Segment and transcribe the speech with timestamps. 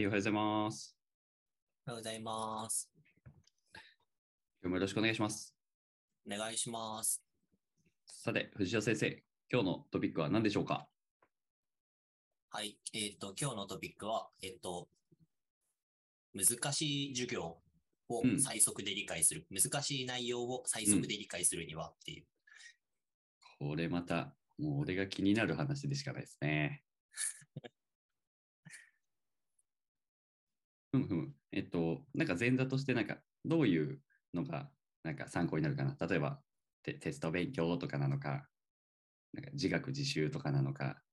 [0.00, 0.96] はい、おはようございます。
[1.86, 2.90] おはようございます。
[3.74, 3.82] 今
[4.62, 5.54] 日もよろしくお願いします。
[6.26, 7.22] お願いします。
[8.06, 10.88] さて、藤田先生、今日のトピックは何でしょうか？
[12.48, 12.78] はい。
[12.94, 14.88] えっ、と、今日のトピックは、えっ、と、
[16.32, 17.58] 難しい授業
[18.08, 19.46] をうん最速で理解する。
[19.50, 22.24] 難しい内容を最速で理解するにはっていう。
[23.58, 26.84] これまた、もう俺が気になる話でしかないですね。
[30.92, 31.34] ふむふむ。
[31.52, 34.02] えっと、なんか前座として、なんか、どういう
[34.34, 35.96] のが、なんか参考になるかな？
[36.06, 36.42] 例えば、
[36.82, 38.50] テテスト勉強とかなのか、
[39.32, 41.04] なんか自学自習とかなのか。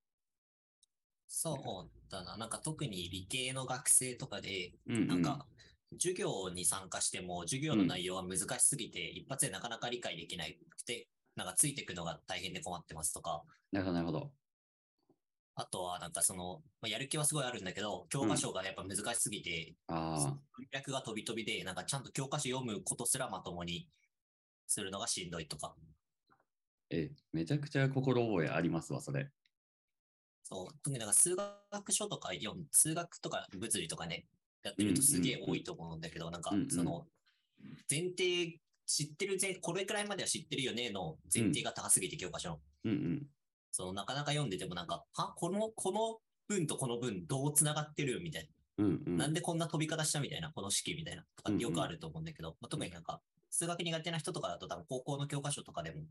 [1.28, 2.38] そうだな。
[2.38, 5.04] なんか特に理系の学生とかで、うん、うん。
[5.06, 5.48] なんか、
[5.94, 14.34] 授業に参加しても、授業の内容は難しすぎて、一発でなかなか理解できなくて、なんかついていくのが大変で困ってますとか、なるほど、なるほど。
[15.60, 23.90] あとはなんかその、まあやる気はすごいあるんだけど、教科書がやっぱ難しすぎて、ああ、文脈が飛び飛びで、なんかちゃんと教科書読むことすらまともに
[24.68, 25.76] するのがしんどいとか。
[26.92, 29.32] え、めちゃくちゃ心覚えありますわ、それ。
[30.44, 30.68] そう。
[30.84, 34.28] 特になんか数学書とか読む、数学とか物理とかね、
[34.62, 37.08] やってるとすげえ多いと思うんだけど、なんかうんうんその、
[37.90, 42.60] 前提、知ってる前、これくらいまでは知ってるよねの前提が高すぎて教科書の。
[42.86, 43.37] うんうん。
[43.72, 45.34] その、なかなか読んでてもなんか、は？
[45.36, 49.18] この、この文とこの文どう繋がってるみたいうんうん。
[49.18, 49.26] な。
[49.26, 51.24] なんでこんな飛び方したみたいな、この式みたいな。
[51.36, 56.04] とかってよくあると思うんだけど、まあ、特になんか、数学苦手な人とかだと多分高校の教科書とかでも、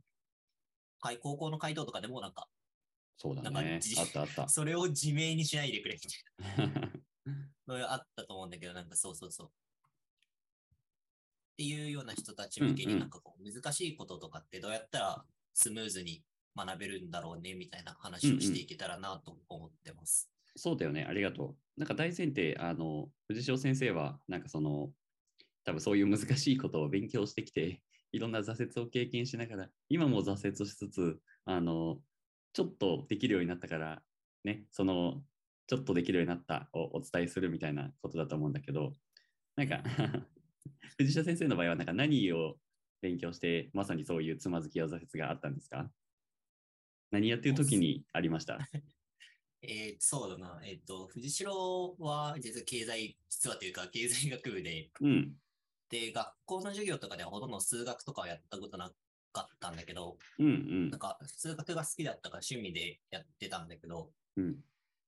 [1.00, 2.48] はい、高校の回答とかでもなんか、
[3.18, 3.78] そうだなんかね。
[3.80, 4.48] じあったあった。
[4.50, 6.68] それを自明にしないでくれみたい
[7.66, 9.46] な あったと思うんだけど、なんかそうそうそう。
[9.48, 9.50] っ
[11.56, 16.22] ていうような人たち向けうんうんになんかこう難しいこととかってどうやったらスムーズに
[16.56, 20.30] 学べるんだろうねみたいな話をしていけたらなと思ってます。
[20.56, 21.04] そうだよね。
[21.04, 21.80] ありがとう。
[21.80, 24.92] なんか大前提、あの、藤代先生は、なんかその、
[25.64, 27.82] 多分そういう難しいことを勉強してきて、
[28.12, 32.02] いろんな挫折を経験しながら、今も挫折しつつ、あの、
[32.52, 34.02] ちょっとできるようになったから、
[34.44, 35.22] ね、その、
[35.66, 38.96] ちょっとできるようになったをお伝えするみたいなことだと思うんだけど、
[39.56, 39.82] なんか、
[40.98, 42.58] 藤代先生の場合は、なんか何を
[43.02, 45.92] 勉強して、まさにそういうつまずきや挫折があったんですか？
[47.10, 48.58] 何やってる時にありました？
[49.62, 50.60] えーそうだな。
[50.64, 55.36] えっ、と、藤代は実は経済、実はというか経済学部で、うん、
[55.88, 58.92] で、学校の授業とかではほとんど数学とかはやったことな
[59.32, 64.64] かったんだけど、うん、うんなんか数学が好きだったから趣味でやってたんだけど、うん。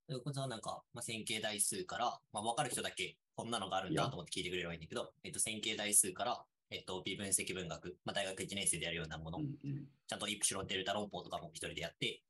[0.07, 9.87] それこそなんか、まあ、線形代数から、まあ、分かる人だけこんなのがあるんだと思って聞いてくれればいいんだけど、えっと、線形代数から、えっと、微分積分学、まあ、大学1年生でやるようなもの、うんうん。
[10.07, 12.23] ちゃんとイプシロンデルタ論法とかも一人でやって、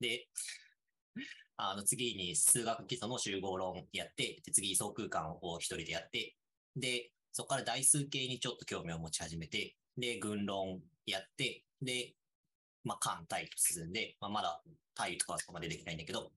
[0.00, 0.28] で、
[1.56, 6.36] あの次に数学基礎の集合論やって、で次相空間を一人でやって、
[6.76, 12.14] で、そこから代数系にちょっと興味を持ち始めて、で、群論やって、で、
[12.84, 14.62] まあ、関対と進んで、まあ、まだ
[14.94, 16.30] 対とかはそこまでできないんだけど、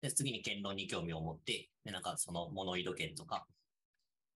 [0.00, 3.46] で、次に剣論に興味を持って、で、なんかそのモノイド剣とか、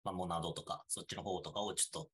[0.04, 2.10] まあ、モナドとか、そっちの方とかをちょっと、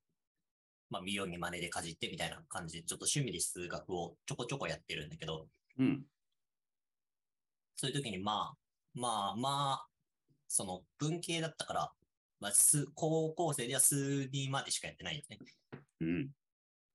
[0.90, 5.46] まあ、見よう見真似でかじってみたいな感じで、ちょっと趣味で数学をちょこちょこやってるんだけど、
[5.78, 6.04] うん。
[7.76, 8.56] そういう時にまあ、
[8.94, 9.86] まあまあ、
[10.48, 11.92] その文系だったから、
[12.40, 13.96] まあ、数高校生では数
[14.32, 15.38] 2までしかやってないよね。
[16.00, 16.30] うん。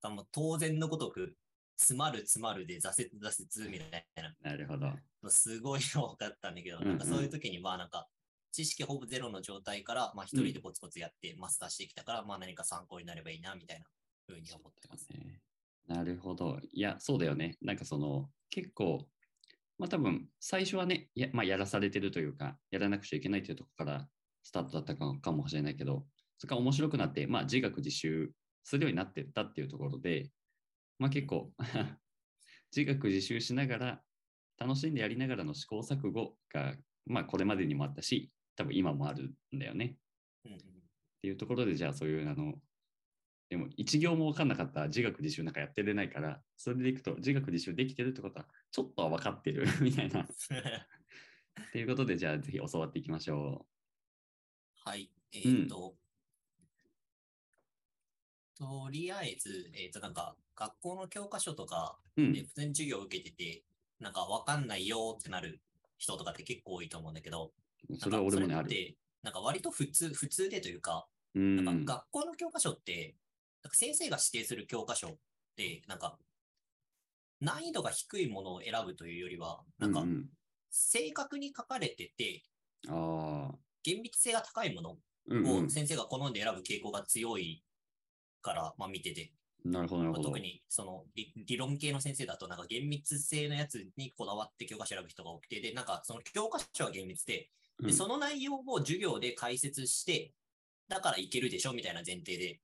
[0.02, 1.36] だもう当然のごとく、
[1.78, 4.92] 詰まる詰まるで挫折挫折みたいななるほど。
[5.24, 8.08] のすごい多かったんだけど、うんうんなんかそういう時にまあなんか、
[8.54, 13.86] 知識ほぼゼロの状態から、まあ一人でコツコツやってマスターしてきたから、まあ何か参考になればいいな、みたいな
[14.28, 15.08] 風に思ってます。
[15.10, 15.42] ね
[15.88, 16.60] なるほど。
[16.72, 17.58] いや、そうだよね。
[17.62, 19.08] なんかその、結構、
[19.80, 24.08] まあ多分、最初はね、や,、まあ、やらされてるというか、やらなくちゃいけないというところから
[24.44, 26.06] スタートだったかかもしれないけど、
[26.38, 28.32] それから面白くなって、まあ自学自習
[28.64, 30.30] するようになってったっていうところで、
[31.00, 31.52] まあ結構、
[32.76, 34.04] 自学自習しながら、
[34.58, 36.78] 楽しんでやりながらの試行錯誤が、
[37.08, 39.98] まあこれまでにもあったし、多分今もあるんだよね。
[40.46, 40.60] うんうんっ
[41.24, 42.54] ていうところで、じゃあそういう、あの、
[43.50, 50.24] でも一行も分かんなかった自学自習なんかやってれないから、それでいくと自学自習できてるってことは、ちょっとは分かってる みたいな。
[50.24, 50.28] っ
[51.72, 53.66] ていうことで、じゃあぜひ教わっていきましょ
[54.84, 55.10] はい。
[55.32, 55.96] えっ、と、
[58.56, 62.22] とりあえず、えっ、と、なんか、学校の教科書とかう。
[62.22, 62.34] うん。
[62.34, 63.64] で普通に授業を受けてて、
[64.00, 65.62] なんかわかんないよってなる
[65.98, 67.54] 人とかって結構多いと思うんだけど、
[68.00, 68.70] それは俺もね、ある。
[69.22, 71.64] なんか割と普通、普通でというか、うん。
[71.64, 73.16] なんか学校の教科書って、
[73.64, 75.16] なんか先生が指定する教科書っ
[75.56, 76.18] て、なんか、
[77.40, 80.30] 難易度が低いものを選ぶというよりは、なんかう、ん
[80.76, 82.44] 正確に書かれてて、
[82.90, 87.64] ああ、厳密性が高いものを先生が好んで選ぶ傾向が強い
[88.42, 89.32] から、まあ見てて、
[89.64, 90.24] なるほど、なるほど。
[90.24, 97.94] まあ特にその理理論系の先生だと、なんか厳密性のやつにこだわって教科書選ぶ人が多くて、で、なんかその教科書は厳密で、でうん。
[97.94, 100.34] その内容を授業で解説して、
[100.88, 102.60] だからいけるでしょみたいな前提で、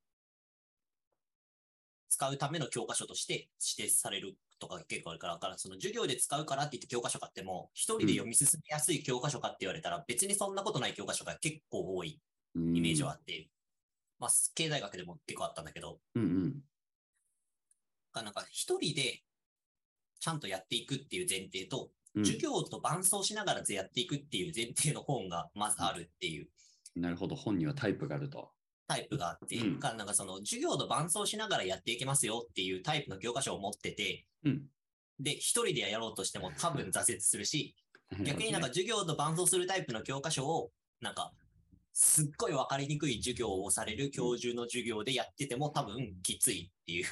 [2.10, 12.20] 使うための教科書として指定されるとか結構あるから、だからその授業で使うからって言って教科書買っても、一人で読み進めやすい教科書かって言われたら、別にそんなことない教科書が結構多い
[12.56, 13.50] イメージはあって、
[14.20, 16.62] まあ、経済学でも結構あったんだけど、うんうん。
[18.14, 19.24] なんか一人で
[20.20, 26.48] ちゃんとやっていくっていう前提と、うん授業と伴走しながらやっていくっていう前提の本がまずあるっていう
[26.96, 28.52] なるほど、本にはタイプがあると。
[28.88, 34.64] タイプがあって、うんかなんかその授業と伴走しながらやっていけますよっていうタイプの教科書を持ってて、うん。
[35.20, 37.76] で、一人でやろうとしても多分挫折するし、
[38.26, 40.72] 逆になんかね授業と伴走するタイプの教科書を、
[41.02, 41.32] なんか、
[41.94, 47.06] すっごい分かりにくい授業をされる教授の授業でやってても多分きついっていう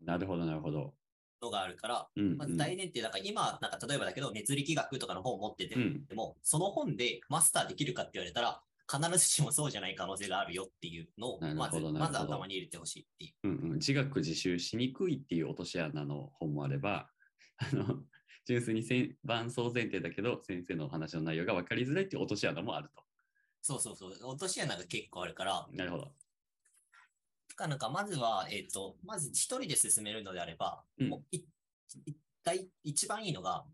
[0.00, 0.94] なるほど、なるほど。
[1.42, 6.06] のがあるから、うん、まず大前提、だから今、なんか例えばだけど、熱力学とかの本を持っててうん。
[6.14, 13.48] も、その本でマスターできるかって言われたら、必ずしもそうじゃない可能性があるよっていうのを、まず、まず頭に入れてほしいっていう。
[13.48, 17.08] うんうん、自学自習しにくいっていう落とし穴の本もあれば、
[17.58, 18.02] あの
[18.44, 23.02] 純粋にせん伴奏前提だけど、先生のお話の内容が分かりづらいっていう落とし穴もあると。
[23.62, 26.12] そうそうそう、落とし穴が結構あるから、なるほど。
[27.54, 32.14] かなんかまずは、えっ、と、まず一人で進めるのであれば、うんもういい
[32.44, 33.64] 大一番いいのが、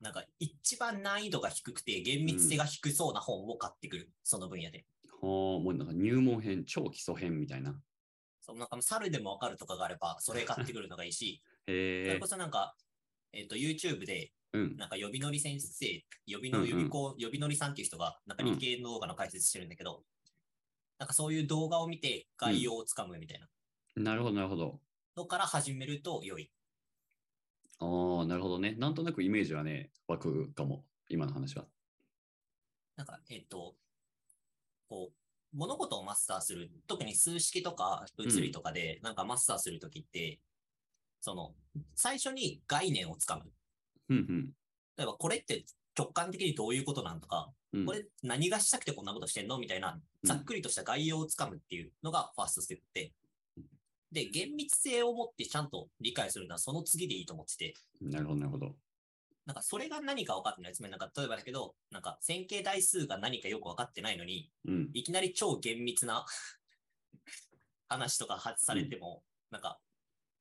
[0.00, 4.86] なんか一番難易度が低くて厳密性が低そうな本を買ってくる、その分野で。
[5.20, 7.74] ほうもうなんか入門編、超基礎編みたいな。
[8.40, 12.26] そのなんか猿でもわかるとかがあれば、それ買ってくるのがいいし、そ へえれこ。
[12.26, 12.74] そなんか、
[13.32, 14.76] えっ、と、YouTube で、うん。
[14.78, 20.02] なんか、呼びのり先生、呼びの、うんうん呼び子、呼びのりさんっていう人が、なんか理系の動画の解説してるんだけど、
[20.98, 23.48] なんかそういう動画を見て概要をつかむみたいな
[23.98, 24.80] なるほど、なるほど。
[25.16, 26.50] のから始めると良い。
[27.80, 28.74] ああ、なるほどね。
[28.78, 30.84] なんとなくイメージはね、湧くかも。
[31.08, 31.64] 今の話は。
[32.96, 33.74] なんか、えっ、と、
[34.88, 40.40] こう、物事をマスターする、特に数式とか物理とかで、なんかマスターするときって、
[41.20, 41.54] その、
[41.94, 43.50] 最初に概念をつかむ。
[44.10, 44.52] うん
[44.96, 45.64] 例えば、これって
[45.98, 47.80] 直感的にどういうことなんとか、うん。
[47.80, 53.12] うんこれ何がしたくてこんなことしてんのみたいな、ざっくりとした概要をつかむっていうのがファーストステップで、
[54.10, 58.74] で、厳密性を持ってちゃんと理解するのはその次でいいと思ってて、なるほど、なるほど。
[59.44, 60.74] なんかそれが何か分かってない。
[60.74, 64.90] つまりなんか例えばだけど、なんか線形代数が何かよく分かってないのに、うん。
[64.94, 66.24] いきなり超厳密な
[67.88, 69.78] 話とか発されても、なんか、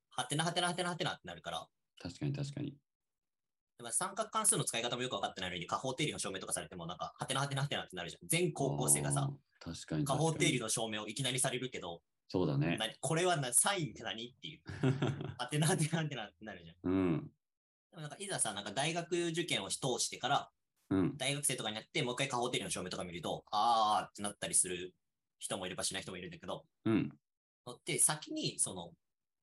[0.09, 1.67] はてなはてなはてなはてなってなるから、
[1.99, 2.75] 確かに、確かに。
[3.91, 8.27] 三角関数の使い方もよく分かってないのに、加法定理の証明とかされても、なんか、はてなはてなはてなってなるじゃん。
[8.27, 9.29] 全高校生がさ。
[9.59, 10.05] 確かに。
[10.05, 10.65] 加法定理の。
[10.65, 12.77] の証明をいきなりされるけど、そうだね。
[12.77, 14.61] なこれはなサインって何っていう。
[15.37, 16.75] はてなはてなはてなってなるじゃん。
[16.83, 17.31] うん。
[17.91, 20.51] でもなんかいざさ、なんか大学受験を通してから、
[20.89, 21.17] うん。
[21.17, 24.93] 大学生とかになって、もう一回加法定理の証明とか見ると、あーってなったりする
[25.39, 27.17] 人もいればしない人もいるんだけど、うん。
[27.65, 28.91] のって先にその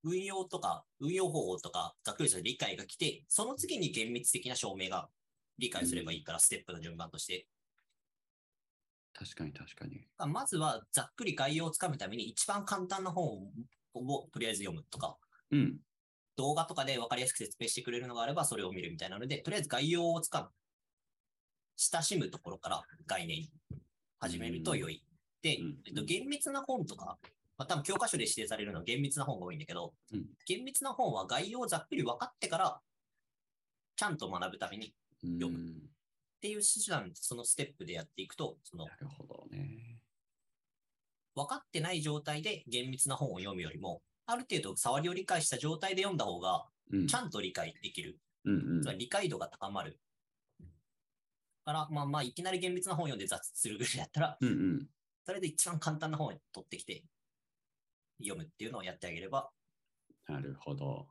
[0.04, 5.08] 運用とか、運用方法とか、ざっくりした理解が来て、その次に厳密的な証明が
[5.58, 7.46] 理解すればいいから、ステップの順番として。
[9.14, 10.06] 確かに、確かに。
[10.28, 13.52] まずはざっくり概要をつかむために一番簡単な本を
[13.94, 15.16] をとりあえず読むとか、
[15.50, 15.78] うん。
[16.36, 20.48] 動画とかで分かりやすく説明してくれるのがあればそれを見るみたいなので、とりあえず概要をつかむ。
[21.76, 23.48] 親しむところから概念
[24.18, 25.04] 始めると良い。
[25.42, 27.18] でうん、えっと、厳密な本とか、
[27.56, 32.80] まあ、多分教科書で指定されるのは厳密な本が多いんだけど、うん厳密な本は概要をざっくり分かってから、
[33.96, 34.90] ちゃんと学ぶためにっ
[35.22, 35.82] 読むうん
[36.40, 39.98] ていう手段、そのステップでやっていくと、そのなるほどね。
[41.34, 47.06] 分かってない状態で厳密な本を読むよりも、ある程度触りを理解した状態で読んだ方が、うん。
[47.06, 48.18] ちゃんと理解できる。
[48.44, 49.98] うんうんつまり理解度が高まる。
[51.64, 54.86] から、まあまあ、いきなり厳密な本を読んで挫折するぐらいだったら、うんうん。
[55.24, 57.04] それで一番簡単な本を取ってきて、
[58.18, 59.50] 読むっていうのをやってあげれば、
[60.26, 61.06] なるほど。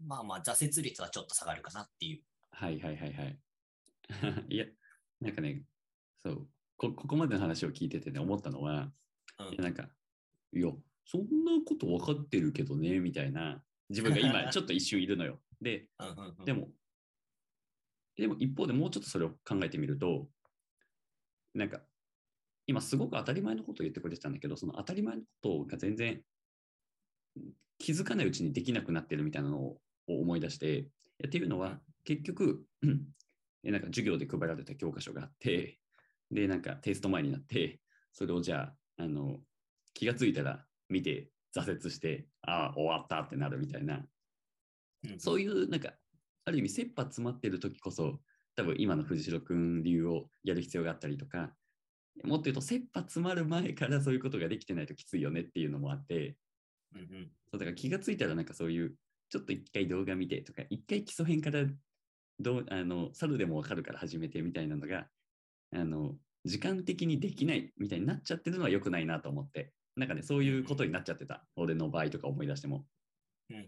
[0.00, 2.22] まあまあ、挫折率はちょっと下がるかなっていう。
[2.50, 3.38] はいはいはいはい。
[4.48, 4.66] いや、
[5.20, 5.64] なんかね、
[6.22, 8.92] そうこ、ここまでの話を聞いててね、思ったのは、
[9.38, 9.88] うんなんか、
[10.52, 10.70] いや、
[11.04, 15.42] そんなこと分かってるけどね、みたいな、自分が今 ちょっと一瞬いるのよ。
[15.60, 15.88] で、
[16.44, 16.70] でも、
[18.16, 20.30] でも一方でもうちょっとそれを考えてみると、
[21.54, 21.82] なんか、
[22.66, 26.22] 今すごく当たり前のことを言ってくれてたんだけど、その当たり前のことが全然
[27.78, 30.88] 気づかないうちにできなくなってるみたいなのを思い出して、
[31.26, 32.64] っていうのは、結局、
[33.62, 35.78] なんか授業で配られた教科書があって、
[36.30, 37.80] で、なんかテスト前になって、
[38.12, 39.40] それをじゃあ、あの、
[39.94, 44.04] 気がついたら見て挫折して、ああ、終わったってなるみたいな、
[45.04, 45.20] うん。
[45.20, 45.94] そういう、なんか、
[46.44, 48.20] ある意味、切羽詰まってる時こそ、
[48.56, 51.54] 多分今の藤代くん流をやる必要があったりとか、
[52.22, 56.36] もっと言うと、切羽詰まる前からそういうことができてないときついよねっていうのもあって、
[56.94, 57.30] うんうん。
[57.50, 58.94] そうだから気がついたらなんかそういう
[59.30, 61.64] ちょっと一回動画見てとか一回基礎編から
[62.40, 65.06] どうあの猿でもわかるから始めてみたいなのが
[65.74, 69.72] あの時間的にできないみたいになっちゃってるのは良くないなと思って。
[69.96, 71.46] なんかねそういうことになっちゃってた。
[71.56, 72.86] 俺の場合とか思い出しても。
[73.50, 73.66] うん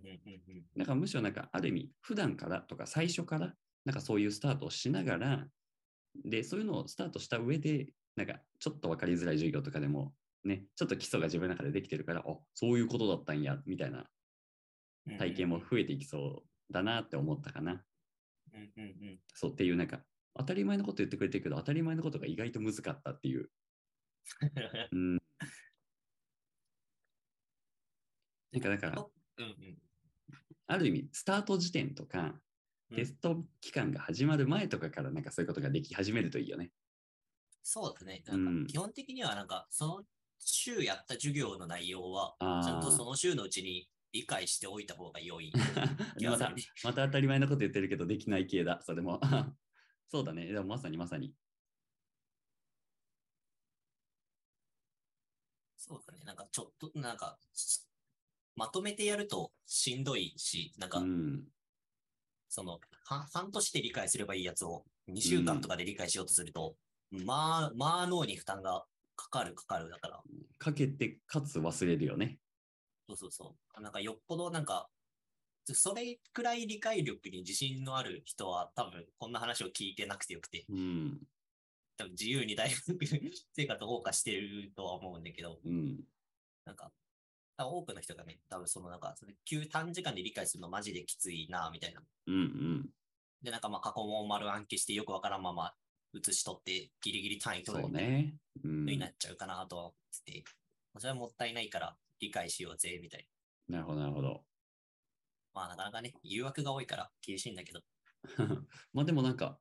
[0.85, 3.54] からむしろなんかある意味普段からとか最初から
[3.85, 5.47] なんかそういうスタートをしながら
[6.25, 10.14] でそういうのをスタートした上でなんかちょっと分かりづらい授業とかでも
[10.45, 14.07] ねちょっと基礎が自分の中でできてるからあそういうことだったんやみたいな
[15.07, 17.85] うん体験も増えていきそうだなって思ったかな。
[18.52, 20.00] うんうんうんそうっていうなんか
[20.35, 23.50] 当たり前のこと言ってくれてるけど当たり前のことが意外と難かったっていう。
[24.93, 25.19] うん。
[28.52, 29.07] なんかだから
[29.38, 29.78] うんうん
[30.69, 32.40] ある意味スタート時点とか
[32.90, 36.73] うんテスト期間が始まる前とかからなんかそういうことができ始めるといいよね。
[37.62, 38.23] そうだね。
[38.28, 40.05] うんなんか基本的にはなんかその
[40.38, 45.52] 週やった授業の内容はちゃんとその週のうちに理解しておいた方が良い。
[46.19, 46.52] でまた
[46.85, 49.21] また当たり前のこと言ってるけどできない系だそれも。
[50.09, 50.47] そうだね。
[50.47, 51.35] でもまさにまさに。
[55.76, 56.21] そうだね。
[56.25, 57.87] なんかちょっと、なんか、し
[58.57, 61.45] まとめてやるとしんどいし、なんか、うん。
[62.49, 66.76] その、は半年で理解すればいいやつを2週間とかで理解しようとすると、
[67.11, 68.85] まあ、まあ脳に負担が
[69.16, 70.23] かかるかかるだから、
[70.58, 72.38] かけてかつ忘れるよね。
[73.08, 73.80] そうそうそう。
[73.80, 74.88] なんかよっぽどなんか、
[75.73, 81.20] それくらい理解力に自信のある人は多分こんな話を聞いてなくてよくて、うん。
[81.96, 82.96] 多分自由に大学
[83.54, 86.04] 生活を謳歌してるとは思うんだけど、うん。
[86.64, 86.92] なんか、
[87.58, 92.02] 多くの人がね、多分そのなんか、それ急短時間で理解するのマジできついな、みたいな。
[92.26, 92.90] うんうん。
[93.42, 95.75] で、なんかまあ過去問丸暗記してよくわからんまま
[96.13, 98.35] 写し取ってギリギリ単位取るみたいなね。
[98.65, 98.87] うん。
[98.87, 99.93] のになっちゃうかなと思っ
[100.25, 100.45] てて、
[100.99, 103.29] それはもったいないから理解しようぜ、みたい
[103.69, 103.79] な。
[103.79, 104.45] なるほど、なるほど。
[105.55, 107.81] まあなかなかね、誘惑が多いから厳しいんだけど。
[108.93, 109.59] まあでもなんか、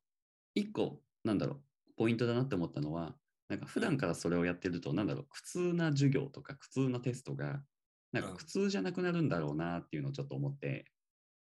[0.54, 7.64] 一個、なんだろう、ポイントだなって思ったのは、なんか普段からそれをやってると、なんだろう、苦痛な授業とか苦痛なテストが、
[8.12, 10.86] なんかうん苦痛じゃなくなるんだろうなっていうのをちょっと思って、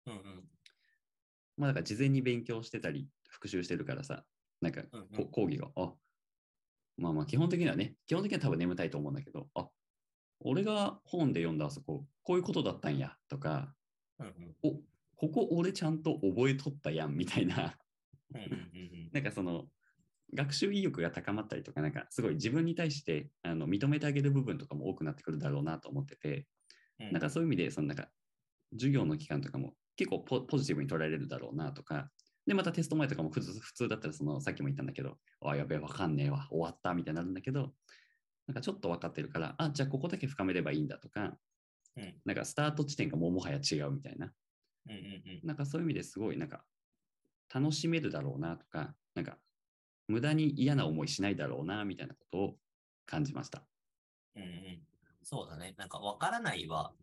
[0.05, 0.49] うんうん。
[1.57, 4.25] まあだから事前に勉強してたり、復習してるからさ、
[4.61, 5.93] なんかうんうんこ講義が、あ
[6.97, 9.69] まあまあ基本的にはね、基本的には多分眠たいと思うんだけど、あ
[10.39, 13.73] 俺が本で読んだあそこ、こういうことだったんやとか、
[14.19, 14.55] うんうん。
[14.63, 14.81] お
[15.17, 17.77] ここ俺ちゃんと覚えとったやんみたいな、
[18.33, 19.69] うんうんうん なんかその
[20.33, 26.47] 学習意欲が高まったりとか、なんかすごい自分に対してあの認めてあげる部分とかも多くなってくるだろうなと思ってて、
[26.99, 27.11] うん。
[27.11, 28.09] なんかそういう意味で、そのなんか
[28.71, 32.11] 授業の期間とかも結構ポポジティブに捉えれるだろうなとか、
[32.45, 37.73] で、またテスト前とかも普通普通だったら、そのさっきも言ったんだけど、あ、やべえ、わかんねえわ、終わったみたいになるんだけど、
[38.47, 41.37] なんかちょっと分かってるから、あ、じゃあここだけ深めればいいんだとか、
[41.97, 44.33] うんなんかスタート地点がもうもはや違うみたいな、
[44.87, 44.99] うんうんう
[45.43, 45.47] ん。
[45.47, 46.65] なんかそういう意味ですごいなんか
[47.53, 49.37] 楽しめるだろうなとか、なんか
[50.07, 52.57] 無駄に嫌な思いしないだろうなみたいなことを
[53.05, 53.63] 感じました。
[54.35, 54.49] うんうん。
[55.23, 55.73] そうだね。
[55.77, 56.93] なんかわからないは、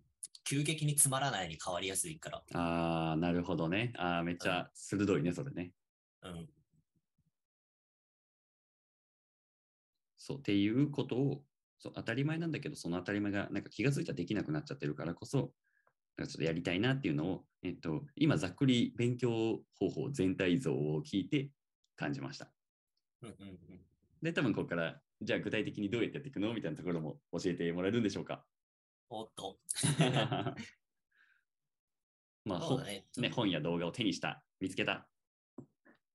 [0.45, 2.43] 急激につまらないに変わりやすいから。
[2.55, 3.93] あー、なるほどね。
[3.97, 5.73] あーめっちゃ鋭いね、それね。
[6.23, 6.49] うん。
[10.17, 11.45] そうっていうことを
[11.79, 15.53] そう当たり前なんだけど、その当たり前がなんか気がついたらできなくなっちゃってるからこそ、
[16.17, 21.51] なんかちょっとやりたいなっていうのを、えっと、今ざっくり勉強方法全体像を聞いて
[21.97, 22.53] 感じました。
[23.23, 23.59] うんうんうん。
[24.23, 26.53] で、多分ここから、じゃあ具体的にどうやってやっていくの？
[26.55, 28.45] みたいなところも教えてもらえるんでしょうか？
[29.15, 29.59] おっと。
[32.47, 33.05] まあ、ほそうだね。
[33.19, 35.07] ね、本や動画を手にした、見つけた。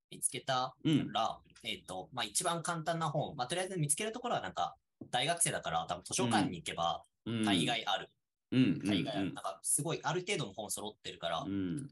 [0.09, 1.11] 見つけたうん。
[1.11, 4.75] ら、えっ、と、まあ一番簡単な本、まあとりあえず見つけるところはなんか、
[5.11, 8.09] 大学生だから多分図書館に行けばうん大概ある。
[8.51, 8.79] うん。
[8.79, 9.27] 大概ある。
[9.27, 11.87] うんなんかすごいある程度の本揃ってるから、うん。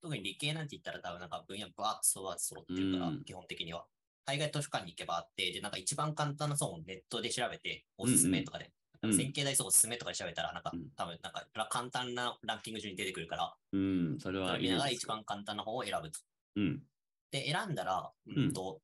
[0.00, 3.84] 特に理系なんて言ったら多分なんか分野バーッと揃揃ってるから、うん基本的には。
[4.24, 8.70] 大概図書館に行けばあって、で、なんか一番簡単な本をネットで調べて、おすすめとかで、
[9.02, 14.18] うん線形代数おすすめとかで調べたら、なんか、うん多分なんか簡単なランキング順に出てくるから、うん。
[14.18, 16.20] それそはれ見ながら一番簡単な本を選ぶと。
[16.56, 16.82] うん。
[17.30, 18.80] で、選んだら、んうんと、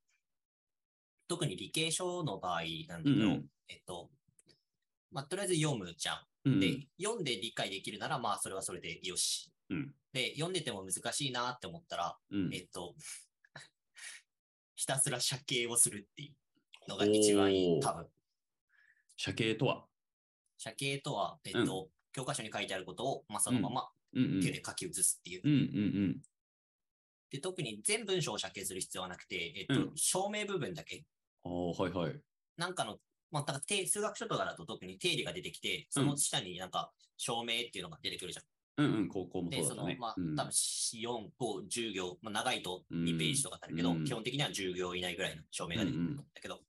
[1.26, 4.10] 特に理系書の場合なんだけど、うんうんえっと、
[5.10, 6.18] まあ、とりあえず読むじゃん。
[6.44, 6.60] うん。
[6.60, 9.50] で、読んで理解できるなら、まあ、それはそれでよし。
[9.70, 12.94] うんで、読んでても難しいなって思ったら、うんえっと、
[14.76, 16.34] ひたすら写経をするっていう。
[16.88, 18.06] のが一番いい、多分。
[19.16, 19.86] 車系とは？
[20.58, 23.88] 車系とは、えっと、教科書に書いてあることを、まあ、そのまま。
[24.14, 26.20] 手で書き写すっていう。
[27.30, 31.04] で、特に全文章を写形する必要はなくて、えっと、うん証明部分だけ。
[31.44, 31.52] うん。
[31.52, 32.20] ああ、はいはい。
[32.56, 32.98] なんかの、
[33.32, 38.44] まあ、だから定数学書とかだと特に定理が出てきて、その下になんか証明っていうのが出てくるじゃん。
[38.76, 46.60] うんうん、高校もで、そうだね。、そのまあ、うん多分4、5、10行、まあ、長いと2ページとかあるけど、うん基本的には10行以内ぐらいの証明が出てくるんだけど、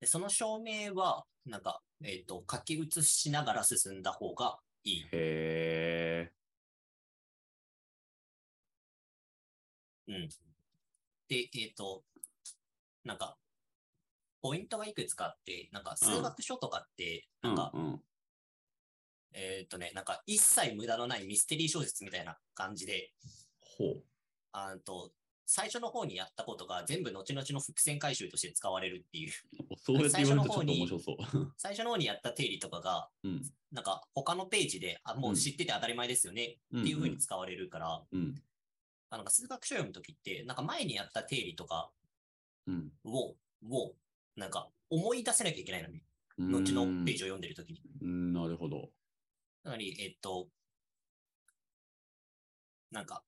[0.00, 5.02] でその証明は、なんか、えっ、と、書き写しながら進んだ方がいい。
[5.04, 6.32] へえ。
[10.08, 10.28] うん。
[11.28, 12.04] で、えっ、と、
[13.04, 13.36] なんか、
[14.40, 18.02] ポイントがいくつかあって、なんか数学書とかって、なんか、うんうん、
[19.34, 23.12] えっ、とね、なんか一切無駄のないミステリー小説みたいな感じで、
[23.60, 24.02] ほう。
[24.52, 25.12] あんと、
[25.54, 29.32] 最初の方にやったことが全部後々の伏線回収として使われるっていう。
[29.76, 31.52] そうやって言われるとちょっと面白そう。
[31.58, 33.42] 最初の方にやった定理とかが、うん。
[33.70, 38.42] なんか他のページで、あ、もう知ってて当たり前ですよね、っていう風に使われるから、うん。
[39.10, 41.92] あなんか数学書読むときって、なんか前にやった定理とか
[42.66, 42.90] うん。
[43.04, 43.36] を、
[43.68, 43.94] を、
[44.36, 46.02] なんか思い出せなきゃいけないのね。
[46.38, 46.50] うん。
[46.50, 47.82] 後のページを読んでるときに。
[48.00, 48.32] うん。
[48.32, 48.90] なるほど。
[49.64, 50.48] つまり、えっと、
[52.90, 53.22] なんか、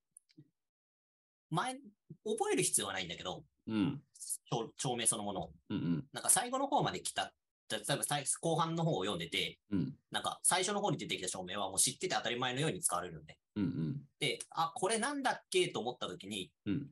[1.51, 1.75] 前、
[2.25, 4.03] 覚える必要はないんだけど、うん。
[4.51, 5.53] 証証明そのものを。
[5.71, 6.05] うんうん。
[6.13, 7.33] なんか最後の方まで来た。
[7.71, 9.95] 例えば最後半の方を読んでて、うん。
[10.11, 13.39] なんか最初の方に出てきた証明はもう知ってて当たり前のように使われるんで。
[13.57, 14.01] うんうん。
[14.21, 16.91] で、あ、これなんだっけと思った時に、うん。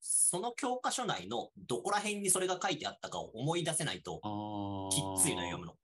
[0.00, 4.20] その教科書内のどこら辺にそれが書いてあったかを思い出せないと。
[4.90, 5.74] きっついのよ読むの。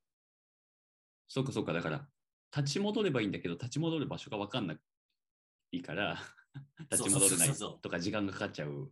[1.28, 1.72] そうかそうか。
[1.72, 2.06] だから、
[2.56, 4.76] 立ち戻ればいいんだけど、立ち戻る場所が分かんな
[5.72, 6.18] いから、
[6.90, 8.90] 立ち戻れないとか時間がかかっちゃう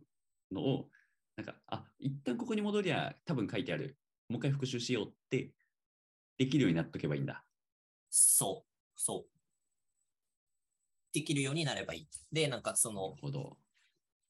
[0.51, 0.89] のを、
[1.35, 3.97] なんか、あ、一旦ここに戻りゃ多分書いてある。
[4.29, 5.53] もう一回復習しようって、
[6.37, 7.45] できるようになっとけばいいんだ。
[8.09, 9.33] そう、そう。
[11.11, 12.07] できるようになればいい。
[12.31, 13.57] で、なんかそなるの、ほど。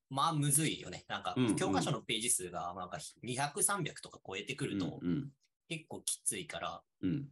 [0.09, 1.05] まあむずいよね。
[1.07, 5.31] なんかうんうん教科書のページ数がなんか200、300とか超えてくるとうんうん。
[5.67, 7.29] 結構きついから、うん。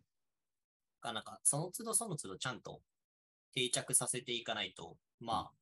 [1.01, 2.81] がなんかその都度その都度ちゃんと
[3.53, 5.60] 定着させていかないと、まあ、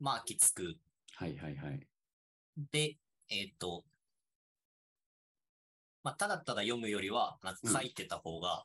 [0.00, 0.76] まあきつく。
[1.14, 1.86] はいはいはい。
[2.72, 2.96] で、
[3.30, 3.84] えっ、と、
[6.02, 8.64] まあただただ読むよりは、なんか書いてた方が、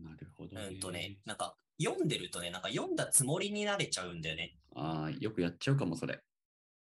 [0.00, 0.68] なるほど、ね。
[0.72, 4.56] うんとね、なんか読んでるとね、なんか読んだつもりになれちゃうんだよね。
[4.74, 6.20] ああ、よくやっちゃうかも、それ。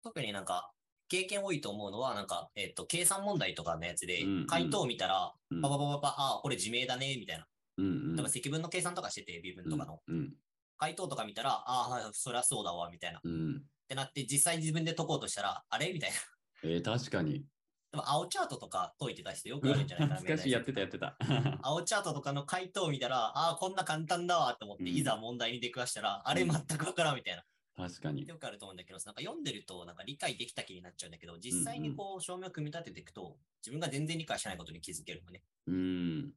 [0.03, 0.71] 特になんか、
[1.07, 7.47] 経験多いと思うのは、なんか、えっ、と、計算問題とかのやつでうんうん、回答を見たら、うんパパパパパ、ああ、これ自明だね、みたいな。
[7.77, 8.29] うんうん。
[8.29, 10.01] 積分の計算とかしてて、微分とかの。
[10.07, 10.33] うん。
[10.77, 13.19] 回答とか見たら、ああ、はいそりゃそうだわ、みたいな。
[13.19, 13.63] っうん。
[13.87, 15.91] てなって、実際自分で解こうとしたら、あれ？
[15.93, 16.15] みたいな。
[16.63, 17.45] えー、確かに。
[17.91, 20.19] でも、青チャートとか解いてた人よくあるんじゃないかな。
[20.21, 21.15] 懐かしい、やってた、やってた。
[21.61, 26.45] 青チャートとかの回答を見たら、ああ、こんな簡単だわと思って、うんいざ問題に出くわしたら、あれ？
[26.45, 27.45] 全くわからんみたいな。
[27.77, 28.25] 確かに。
[28.25, 35.43] よくあると思うんだけど、なんか読んでるとなんか理解できた気になっちゃうんだけど、実際にこう証明を組み立てていくと、自分が全然理解してないことに気づけるのね。
[35.67, 36.33] うん。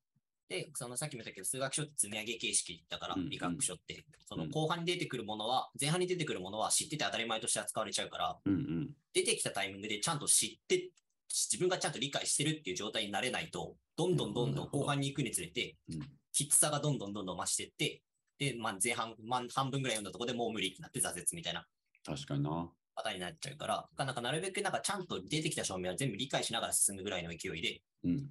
[0.48, 8.90] で、そのさっきも言ったけど、数学書って積み上げ形式だから、理学書って、そのうん後半に出てくるものは、前半に出てくるものは知ってて当たり前として扱われちゃうから、うんうん。
[9.12, 10.90] 出てきたタイミングでちゃんと知って、
[11.28, 16.00] 自分がちゃんと理解してるっていう状態になれないと、どんどんどんどん後半に行くにつれてうん、
[16.32, 18.02] きつさがどんどんどんどん増していって、
[18.38, 21.66] で、まあ、前半、まあ、半分ぐらい読んだところでもう無理ってなって挫折みたいな
[22.06, 22.70] 確かにな。
[22.94, 28.30] パターンになっちゃうから、なんかなるべくなんかちゃんと出てきた証明は全部理解しながら進むぐらいの勢いでうん。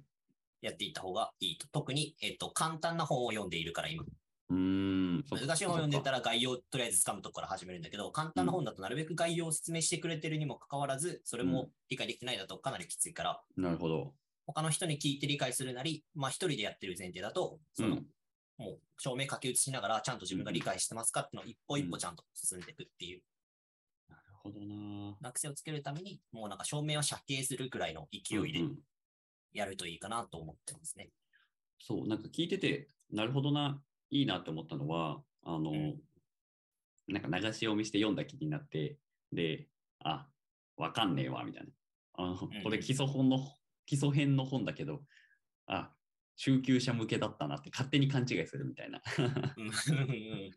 [0.60, 1.66] やっていった方がいいと。
[1.68, 4.04] 特に、えっと、簡単な本を読んでいるから今。
[4.50, 5.24] うーん。
[5.30, 14.14] 難しい本を読んでたら概要をとりあえず掴むところから始めるんだけど、簡単な本だとなるべく概要を説明してくれてるにもかかわらず、それも理解できてないだとかなりきついから、かなるほど。
[14.46, 18.06] 他の人に聞いて理解するなり、まあ一人でやってる前提だと、その、うん
[18.58, 23.22] もう証明書き写しながらちゃんと自分が理解してますかっていうのを一歩一歩ちゃんと進んでいくっていう、
[24.08, 25.16] なるほどな。
[25.22, 28.64] 学生をつけるために、もうなんか証明は写形するぐらいの勢いで
[29.52, 31.10] やるといいかなと思ってますね。
[31.78, 33.80] そう、なんか聞いてて、なるほどな、
[34.10, 36.00] いいなって思ったのは、あの、うん
[37.10, 38.98] なんか流し読みして読んだ気になって、
[39.32, 39.66] で、
[40.00, 40.28] あ、
[40.76, 41.70] わかんねえわ、みたいな。
[42.18, 43.38] あのうんこれ基礎本の、
[43.86, 45.00] 基礎編の本だけど、
[45.66, 45.90] あ、
[46.36, 49.00] 中級者向けだったなって勝手に勘違いするみたいな。
[49.56, 50.50] うん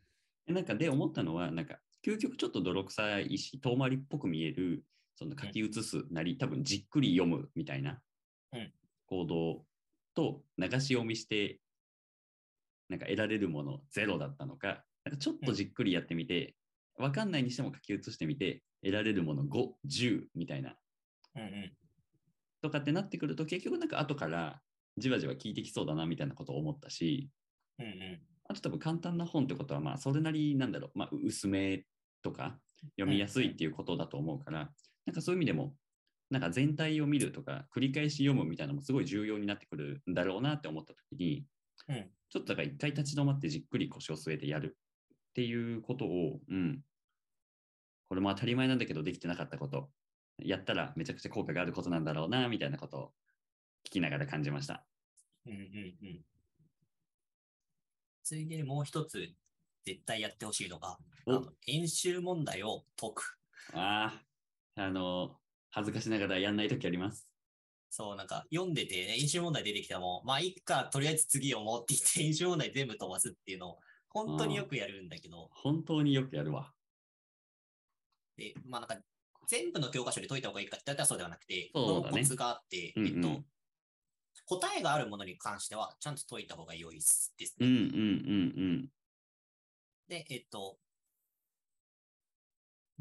[0.53, 4.83] なんかで思ったのは、なんか究極ちょっと泥臭いし、遠回りっぽく見える、
[5.15, 8.01] その書き写すなり、多分じっくり読むみたいな
[8.53, 8.73] うん
[9.11, 9.65] 行動
[10.15, 11.59] と流し読みして、
[12.87, 16.55] なんか得られるものゼロだったのか、なんかちょっとじっくりやってみて、
[16.97, 20.75] わかんないにしても書き写してみて、得られるもの5、10みたいな。
[21.35, 21.71] うんうん。
[22.61, 24.61] とかってなってくると、結局なんか後から
[24.97, 27.29] じわじわ効いてきそうだなみたいなことを思ったし、
[27.79, 28.21] うんうん。
[28.47, 31.83] あと多分簡単な本ってことは、まあそれなりなんだろう、まあ薄め
[32.21, 32.57] とか
[32.97, 34.71] 読みやすいっていうことだと思うから、
[35.05, 35.75] なんかそういう意味でも、
[36.31, 41.45] なんか全体を見るとか、繰り返し読むみたいなのもすごい重要になってくるんだろうなって思ったときに、
[41.87, 44.77] うんちょっとだから一回立ち止まってじっくり腰を据えてやる
[45.31, 46.79] っていうことを、うん、
[48.07, 49.89] これも当たり前なんだけどできてなかったこと、
[50.37, 53.11] やったらめちゃくちゃ効果があることなんだろうな、みたいなことを
[53.85, 54.85] 聞きながら感じました。
[55.45, 55.59] うんうんう
[56.09, 56.21] ん。
[58.23, 59.33] ついでにもう一つ、
[59.85, 63.37] 絶対やってほしいのが、あおの演習問題を解く。
[63.73, 64.21] あ
[64.75, 65.40] あ、あの、
[65.71, 67.27] 恥ずかしながらやんないときあります。
[67.89, 73.79] そう、なんか読んでて、ね、演習問題出てきたらもう、まあ、いっか、とりあえず次読もうって言って、演習問題全部飛ばすっていうのを、
[74.09, 76.71] 本当によくやるんだけど、本当によくやるわ。
[78.37, 78.97] で、まあなんか、
[79.47, 83.43] 全部の教科書で解いた方がいいかって言ったらそうではなくて、そうだねコツがあって、うんうんえっと、
[84.45, 87.67] 答えがあるものに関しては、ちゃんと解いた方が良いですですね。
[87.67, 87.83] うんうんう
[88.77, 88.87] ん
[90.07, 90.77] で、えっと、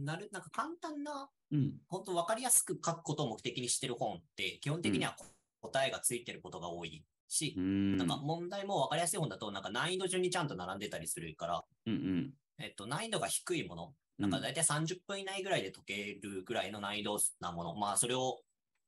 [0.05, 1.59] なる、なんか簡単な、うん。
[1.59, 1.73] うん。
[1.89, 5.17] 本当分かりやすく書くことを目的にしてる本って、基本的には
[5.61, 7.97] 答えがついてることが多いしう、ん。
[7.97, 12.31] なんか問題も分かりやすい本だと、なんか難易度順にちゃんと並んでたりするから、うんうん。
[12.59, 18.41] えっと、難易度が低いもの、うなんか大体30分以内ぐらいで解けるぐらいの難易度なもの、まあそれを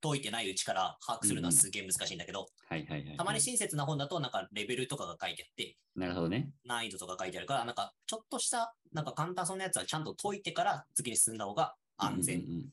[0.03, 3.17] 解いてないうちから把握するのはすげえ難しいんだけど、はいはいはいはい。
[3.17, 6.51] たまに親切な本だとなんかレベルとかが書いてあって、なるほどね。
[6.65, 12.39] 難易度とか書いてあるから、なんかちょっとした、なんか簡単そうなやつはちゃんと解いてから次に進んだ方が安全。
[12.39, 12.73] うんうんうん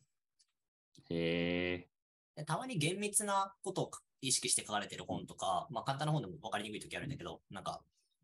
[1.11, 1.87] へえ。
[2.35, 7.81] でたまに厳密なことを意識して書かれてる本とか、まあ簡単な本でも分かりにくい時あるんだけど、なんか、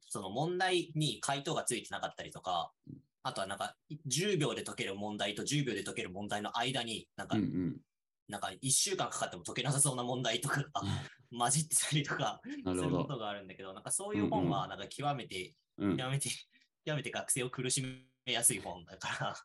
[0.08, 2.72] その問題に回答がついてなかったりとか、
[3.24, 3.76] あとはなんか、
[4.08, 7.78] 10秒で解ける問題と10秒で解ける問題の間に、なんかうんうん。
[8.28, 10.70] なんか1週間かかっても解けなさそうな問題とかが
[11.32, 12.42] 混じってたりとか。
[12.44, 15.98] することがあるんだけど、なんかそういう本はなんか極めて、うん。
[15.98, 16.30] 極めて、
[16.86, 17.82] 極めて学生を苦し
[18.26, 19.36] めやすい本だから、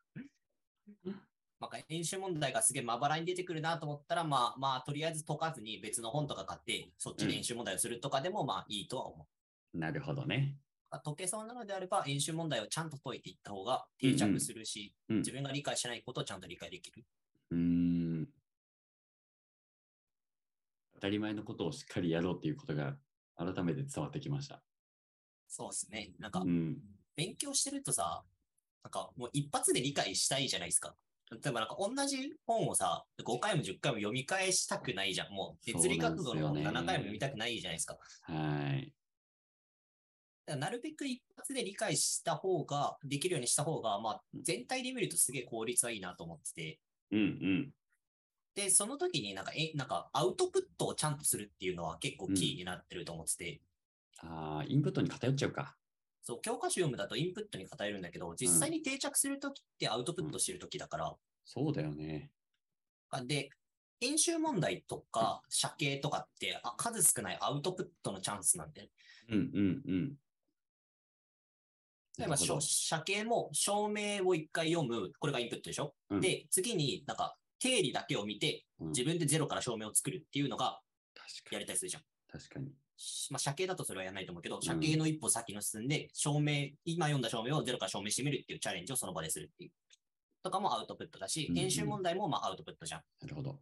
[1.60, 9.26] なんか演習問題がすげえまばらに出てくるなと思ったら、まあまあとりあえず解かずに別の本とか買って、そっちで演習問題をするとかでもまあいいとは思
[9.74, 9.78] う。
[9.78, 10.56] なるほどね。
[11.04, 17.04] 解けそうなのであれば、演習問題をちゃんと解いていった方が定着するし、うんうん自分が理解してないことをちゃんと理解できる。
[17.50, 17.99] うーん。
[21.00, 22.94] 当たり前のことをしっかりやろうっていうことが
[23.34, 24.62] 改めて伝わってきました。
[25.48, 26.12] そうですね。
[26.18, 26.76] なんかう、ん。
[27.16, 28.22] 勉強してるとさ、
[28.84, 30.94] なんかもう一発で理解したいじゃないですか。
[31.30, 35.32] 例えばなんか同じ本をさ、5回も10回も読み返したくないじゃん。
[35.32, 37.96] もう物理学度のそうなんですよね7回も読みたくないじゃないですか。
[38.22, 38.92] はい。
[40.46, 46.80] なるべく一発で理解した方が、できるようにした方が、まあ全体で見るとすげえ効率はいいなと思ってて。
[47.12, 47.72] うんうん。
[48.54, 53.62] で、その時になんか、え、なんかアウトプットをちゃんとするっていうのは結構キーになってると思ってて、
[54.22, 55.76] ああ、インプットに偏っちゃうか。
[56.22, 62.30] そう、教科書読むだとインプットに偏るんだけど、実際に定着するときってアウトプットしてるときだから、そうだよね。
[63.10, 63.50] あで、
[64.00, 68.90] 演習問題とか、社系とかってあ数少ないアウトプットのチャンスなんで、
[69.28, 70.16] うんうんうん。
[72.18, 76.20] 例えば、社系も証明を一回読む、これがインプットでしょ、うん。
[76.20, 80.80] で、次になんか定理だけを見て、うん自分でゼロから証明を作るっていうのが。
[81.52, 82.02] やりたいするじゃん。
[82.30, 82.72] 確かに。
[82.96, 89.70] しまあ、社系だとそれはやらないと思うけど、社系の一歩先の進んで、証明、今読んだ証明をゼロから証明してみるっていうチャレンジをその場でするっていう。
[90.42, 93.02] とかもアウトプットだし演習問題もまあアウトプットじゃん。
[93.20, 93.58] なるほど。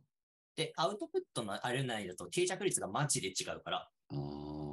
[0.57, 4.68] で、アウトプットのあれないだと定着率がマジで違うから、ああ。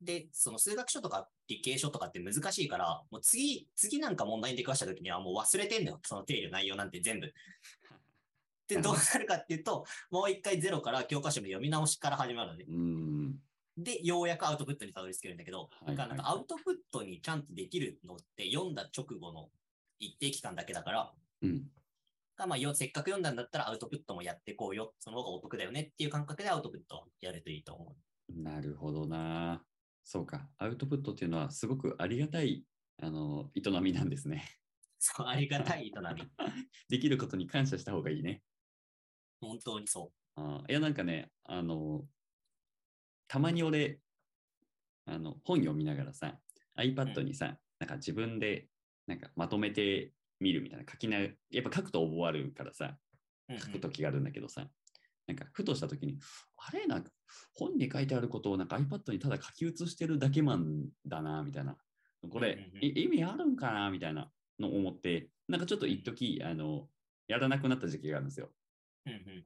[0.00, 6.00] で、その数学書とか理系書とかって難しいから、もう次、次なんか問題に出くわした時にはもう忘れてんのよ。
[6.04, 7.32] その定理の内容なんて全部。
[8.66, 13.42] で、どうなるかっていうと、もう一回ゼロから教科書の読み直しから始まるので、うん。
[13.76, 19.50] で、ようやくアウトプットにたどり着けるんだけど、はいだからなんかアウトプットにちゃんとできるのって読んだ直後の
[19.98, 21.70] 一定期間だけだから、うん。
[22.36, 24.94] がまあよせっかく読んだんだったらアウトプットもやってこうよ。
[24.98, 28.42] その方がお得だよねっていう感覚でアウトプットをやるといいと思う。
[28.42, 29.62] なるほどな。
[30.12, 30.48] そうか。
[30.58, 32.64] アウトプットっていうのはすごくありがたい、
[33.00, 34.42] あの、営みなんですね。
[34.98, 36.28] そう、ありがたい営み。
[36.90, 38.42] できることに感謝した方がいいね。
[39.40, 42.08] 本当にそあーいや、なんかね、あの、
[43.28, 44.00] たまに俺、
[45.04, 46.40] あの、本読みながらさ、
[46.76, 48.68] iPad にさ、なんか自分で、
[49.06, 52.98] なんかまとめてみるみたいな、書きな、やっぱ書くと覚わるからさ、
[53.48, 53.52] う。
[53.52, 54.68] うんうん書くときがあるんだけどさ、
[55.28, 56.18] なんかふとしたときに、
[56.56, 56.86] あれ？
[56.88, 57.12] なんか
[57.54, 61.76] 本に書いてあることをなんか iPad にただ書き写してるだけマンだな、みたいな。
[62.28, 66.88] これ、意味あるんかな、みたいなのを思って、なんかちょっと一時あの、
[67.28, 68.50] やらなくなった時期があるんですよ。
[69.06, 69.44] うんうん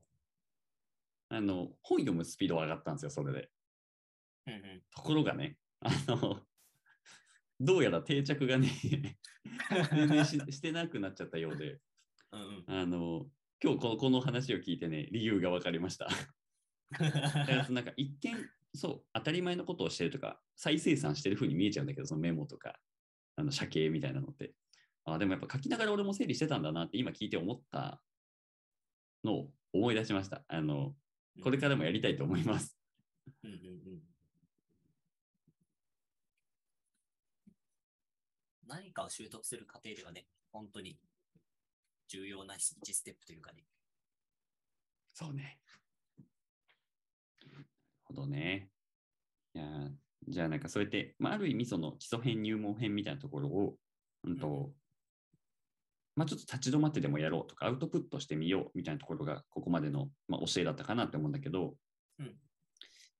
[1.31, 3.51] あの、本読むスピードは上がったんですよ、それで。
[4.47, 4.83] うんうん。
[4.95, 6.41] ところがね、あの、
[7.59, 8.69] どうやら定着がね、
[9.91, 11.81] 全然ししてなくなっちゃったようで、
[12.31, 12.79] うんうん。
[12.79, 13.27] あの、
[13.63, 16.09] 今日このこの話を聞いてね、理由が分かりました。
[16.91, 22.79] だから なんか一見、そう、当たり前のことをしてるとか、再生産してる風に見えちゃうんだけど、そのメモとか、
[23.37, 24.55] あの写経みたいなのって。
[25.07, 28.03] あでもやっぱ書きながら俺も整理してたんだなって今聞いて思った
[29.23, 30.45] のを思い出しました。
[30.49, 30.97] あの、
[31.43, 32.79] これからもやりたいと思います。
[33.43, 33.61] うんうんう
[33.97, 34.03] ん。
[38.67, 40.99] 何かを習得する過程ではね、本当に
[42.09, 43.65] 重要な1ステップというかね。
[45.13, 45.61] そうね。
[48.15, 48.71] どね。
[49.55, 49.91] いやー
[50.29, 53.75] じゃあなんかそうやって、まあ、ある意味その基礎編入門編みたいなところを、
[54.25, 54.73] うんとうん
[56.17, 61.75] まあ、ちょっと立ち止まってでもやろうとかアウトプットしてみようみたいなところがここまでの、まあ、教えだったかなって思うんだけど、
[62.19, 62.33] うん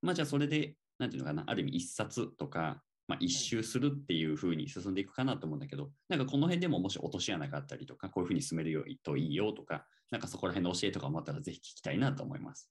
[0.05, 12.71] まあじゃあそれで、なんていうのかな、ある意味一冊とか、まあ、一周するっていうふうに進んでいくかなと思うんだけど、なんかこの辺でももし落とし穴があったりとか、こういうふうに進めるよといいよとか、なんかそこら辺の教えとかもあったらぜひ聞きたいなと思います。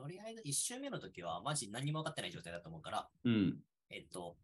[0.00, 3.58] とりあえず1周目の時はマジ何も分かってない状態だと思うから、うん。
[3.90, 4.36] えっと、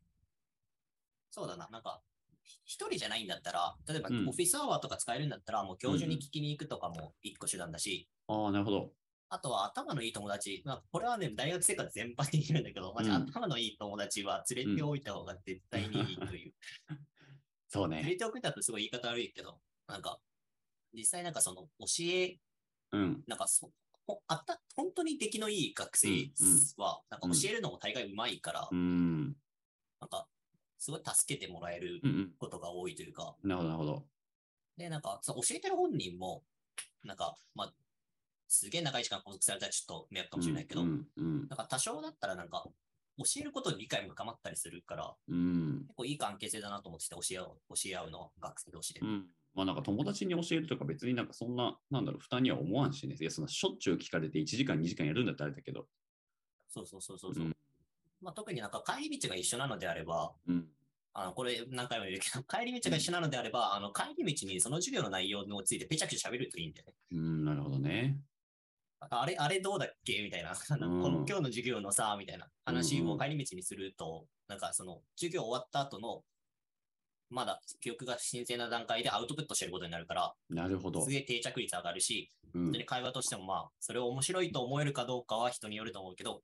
[1.30, 2.02] そうだな、なんか、
[2.42, 8.92] ひ一人じゃないんだったら、例えばうんオフィスアワーとか使えるんだったら、もう教授に聞きに行くとかも一個手段だし、ああ、なるほど。
[9.28, 16.54] あとは頭のいい友達、まあ、これはね、大学生活全般に言うんだけど、マジうん頭のいい友達は連れておいた方が絶対にいいという。
[17.68, 17.98] そうね。
[17.98, 20.20] 連れておくんだとすごい言い方悪いけど、なんか、
[20.92, 22.38] 実際なんかその教え、
[22.92, 23.24] うん。
[23.26, 23.72] なんかそ、
[24.06, 26.08] ほあった、本当に出来のいい学生
[26.76, 29.36] は、なんか教えるのも大概うまいから、うん。
[30.00, 30.28] なんか、
[30.78, 32.00] すごい助けてもらえる。
[32.38, 34.06] ことが多いというか、なるほど、なるほど。
[34.76, 36.44] で、なんか、そう教えてる本人も、
[37.02, 37.74] なんか、まあ、
[38.48, 42.64] すげえ長い時間拘束されたらちょっと迷惑かもしれないけど、うんうんなんか多少だったらなんか、
[43.18, 45.84] 教えることに理解も深まったりするから、うん。
[45.86, 49.00] 結構いい関係性だなと思ってて教え合う、教え合うのは学生同士で。
[49.00, 49.26] うん。
[49.56, 53.16] まあなんか友達に教えるとか別になんかそんな、なんだろう、負担には思わんしね。
[53.18, 55.88] いや、そのしょっちゅう聞かれて1時間、2時間やるんだったらあれだけど。
[56.68, 57.44] そうそうそうそうそう。
[57.46, 57.56] うん
[58.20, 60.68] まあ、特になんか帰り道が一緒なのであれば、うん。
[61.14, 66.94] あのこれ何回も言うけど、帰り道が一緒なのであれば、あの帰り道にその授業の内容についてぺちゃくちゃ喋るといいんだよね。
[67.12, 68.18] うん、なるほどね。
[69.00, 70.22] ああれ、あれどうだっけ？
[70.22, 70.54] みたいな。
[70.54, 76.22] この今日の授業のさ、みたいな話を帰り道にすると、なんかその授業終わった後の、
[77.30, 81.10] まだ記憶が新鮮な段階でアウトプットしてることになるから、なるほどす。
[81.10, 86.42] げえ定着率上がるし、うん本当に会話としてもまあ、それを面白いと思えるかどうかは人によると思うけど、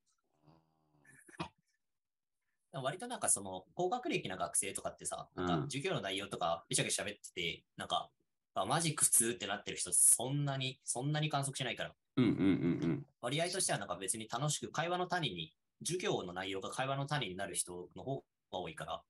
[2.74, 8.10] 割となんかその高学歴な学生とかってさ、なんかうん授業の内容とかべちゃべちゃ喋ってて、なんか、
[8.54, 13.06] あマジ苦痛ってなってる人、そんなに、そんなに観測しないから、うんうんうんうん。
[13.20, 18.16] 割合としてはなんか別に楽しく会話の種に、授業の内容が会話の種になる人の方
[18.52, 19.02] が多いから、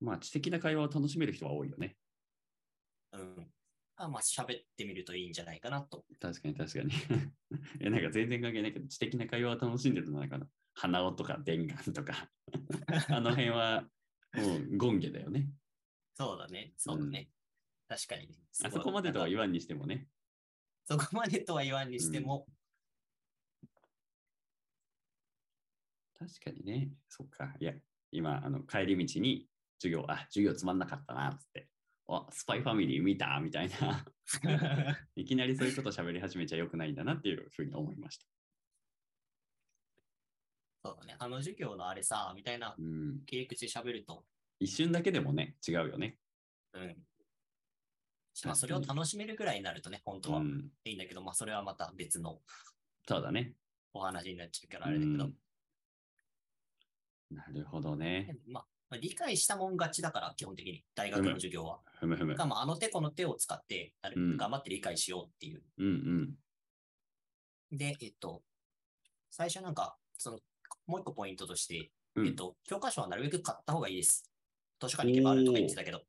[0.00, 1.96] まあ知的な会話を楽しめる人は多いよね。
[3.12, 3.46] うん。
[3.96, 6.04] あまあ喋ってみるといいんじゃないかなと。
[6.20, 6.92] 確かに確かに。
[7.80, 12.30] いや、なんか全然関係ないけど、知的な会話を楽しんでるのはなんかな、鼻緒とか伝眼とか、
[13.08, 13.88] あの辺は
[14.34, 15.50] もうゴンゲだよね。
[16.14, 16.74] そうだね。
[16.76, 17.30] そうだね。
[17.88, 18.34] 確かにね。
[18.64, 20.08] あそこまでとは言わんにしてもね。
[20.84, 22.46] そこまでとは言わんにしても、
[26.18, 26.90] 確かにね。
[27.08, 27.54] そっか。
[27.60, 27.74] いや、
[28.10, 31.68] 今、あの帰り道に授業、あ、授業つまんなかったな、つって。
[32.08, 33.40] あ、スパイファミリー見た？
[33.40, 34.04] みたいな。
[35.16, 38.26] いきなりそういうこと喋り始めちゃよくないんだなっていうふうに思いました。
[40.84, 41.16] そうだね。
[41.18, 43.24] あの授業のあれさ、みたいなうん。
[43.26, 44.24] 切り口で喋ると、
[44.60, 46.18] 一瞬だけでもね、違うよね。
[46.74, 47.06] うん。
[48.44, 50.72] まあ、それを楽しめるぐらいになるとね、本当はうん。
[50.84, 52.40] いいんだけど、まあ、それはまた別の
[53.08, 53.56] そうだね。
[53.92, 55.38] お話になっちゃうからあれだけど、うん
[57.28, 58.38] なるほどね。
[58.46, 61.80] まあ、まあ理解したもん勝ちだから、基本的に、大学の授業は。
[61.98, 62.34] ふむふむ。
[62.34, 65.62] がまあ、あの手この手を使って、頑張って理解しようっていう。
[65.78, 65.86] うん
[67.70, 67.76] うん。
[67.76, 68.42] で、えっと、
[69.30, 70.38] 最初なんか、その、
[70.86, 74.24] もう一個ポイントとして、うんえっと、教科書はなるべく買った方がいいです。
[74.80, 76.02] 図書館に行けばあるとか言ってたけど、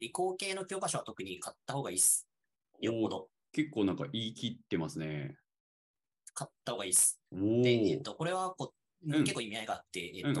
[0.00, 2.26] 理工系の教科書は特に買った方がいいです。
[2.80, 3.28] よっぽど。
[3.52, 5.36] 結構なんか言い切ってますね。
[6.34, 7.20] 買った方がいいです。
[7.30, 8.72] で、えっと、これはこ
[9.04, 10.40] 結構意味合いがあって、えっと。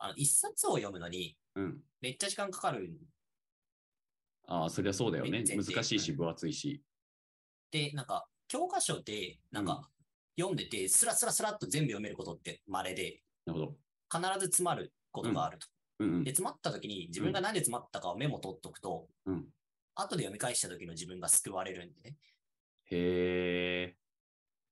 [0.00, 1.80] あの一冊を読むのにうん。
[2.00, 2.96] めっちゃ時間かかるん
[4.46, 5.44] ああ、そりゃそうだよね。
[5.44, 6.82] 難しいし、分厚いし。
[7.70, 9.90] で、なんか、教科書で、なんか、
[10.38, 13.76] 読んでて、スラスラスラっと全部読めることって稀で、なるほど。
[14.10, 15.66] 必ず詰まることがあると。
[15.98, 16.30] うんうんで、。
[16.30, 19.46] 詰まった時に自分が何で詰まったかをメモ取っとくと、うん
[20.00, 22.16] 後で読み返した時の自分が救われるんでね。
[22.84, 23.96] へえ。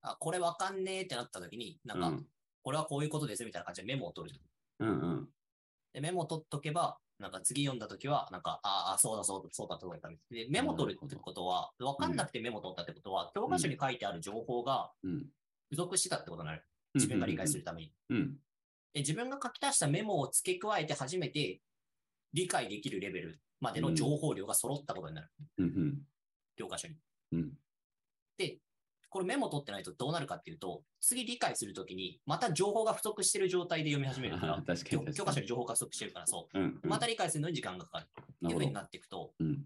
[0.02, 2.26] あ、これわかんねえってなった時に、なんか、うん。
[2.66, 4.88] これはこういうことですみたいな感じでメモを取るじゃん。
[4.88, 5.28] うんうん。
[5.92, 15.18] で、メモを取っとけば、なんか次読んだ時は、なんか、ああ、そうだそうだ、そうだ、そうだ、で、メモ取るってことは、わかんなくてメモ取ったってことは、教科書に書いてある情報がうん。
[15.70, 16.64] 付属してたってことになる。
[16.94, 17.92] 自分が理解するために。
[18.10, 18.36] うん。
[18.94, 21.60] で自分が書き足したメモを付け加えて初めて
[22.32, 25.28] 理解できるレベルまでの情報量が揃ったことになる。
[25.58, 25.64] うん。
[25.64, 25.98] うん。
[26.56, 26.96] 教科書に。
[29.16, 36.58] これメモ取ってないとどうなるかっていうと、次理解するときに、また情報が不足してる状態で読み始めるから、 確かに教科書に情報が不足してるから、そう。
[36.60, 36.80] うん。
[36.82, 38.04] また理解するのに時間がかかる。
[38.04, 39.64] っていうふうになっていくと、うん。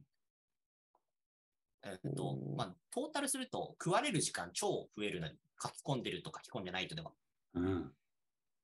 [1.83, 7.11] えっとまあ、トータルすると、食われる時間超増えるのに、書き込んでると書き込んでないとでは。
[7.55, 7.93] うん。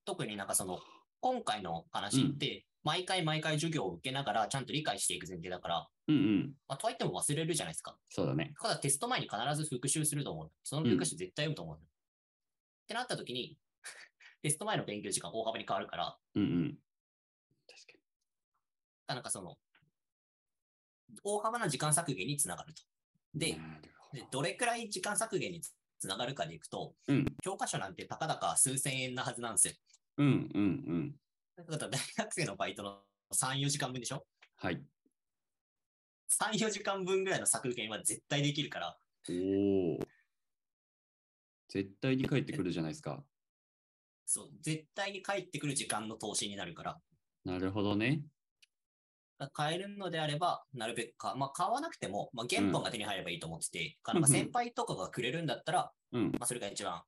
[0.04, 0.78] 特になんかその、
[1.18, 6.52] 今回の話って、毎回毎回授業を受けながらちゃんと理解していく前提だから、うんうん。
[6.68, 7.96] まあ、とはいっても忘れるじゃないですか。
[8.08, 8.54] そうだね。
[8.62, 10.50] ただテスト前に必ず復習すると思う。
[10.62, 11.76] その教科書絶対読むと思う。
[11.76, 11.80] っ
[12.86, 13.58] てなった時に、
[14.40, 16.78] テスト前の勉強時間大幅に変わるから、うんうん。
[17.66, 17.98] 確
[19.08, 19.58] かなんかその、
[21.24, 22.82] 大幅な時間削減につながると。
[23.34, 23.40] に。
[23.40, 23.60] で、ど
[24.12, 29.74] でどれくらい時間削減につつながるかでいくと、うん教科書なんてたかだか数千円なはずなんですよ。
[30.18, 31.16] うんうんうん。
[31.56, 34.26] だから 大学生のバイトの3、4時間分でしょ？
[34.56, 34.84] はい。
[36.30, 39.32] ?3、4時間分ぐらいの削減は絶対できるから、お
[39.96, 39.98] お。
[41.68, 43.24] 絶対に帰ってくるじゃないですか。
[44.24, 47.00] そう、絶対に帰ってくる時間の投資になるから、
[47.44, 48.22] なるほどね。
[49.52, 56.32] 買えるのであれば、なるべくか、まあ、買わなくても、まあ、原本が手に入ればいいと思ってて、なんか先輩とかがくれるんだったら、うん。
[56.32, 57.02] まあ、それが一番、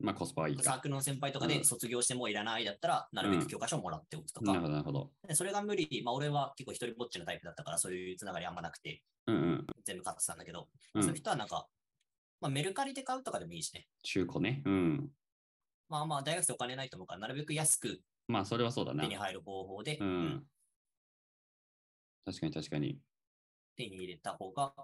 [0.00, 0.62] まあコスパはいいか。
[0.62, 5.10] サークルの先輩とかうんで卒業してもういらないだったら、なるべく教科書をもらっておくとか、なるほど、なるほど。
[5.26, 9.66] でそれが無理、まあ、俺は結構一人ぼっちのタイプだったから、そういうつながりあんまなくて、うんうん。
[9.84, 11.14] 全部買ってたんだけど、そういううん。
[11.14, 11.68] 人はなんか、
[12.40, 13.86] まあ、メルカリで買うとかでもいいしね。
[14.02, 14.62] 中古ね。
[14.64, 15.10] うん。
[15.88, 19.16] まあまあ、大学生お金ないと思うから、なるべく安くまあそれはそうだな手に。
[19.16, 20.46] 入る方法で、ううんん。
[22.24, 22.98] 確かに確かに。
[23.76, 24.74] 手に入れた方が、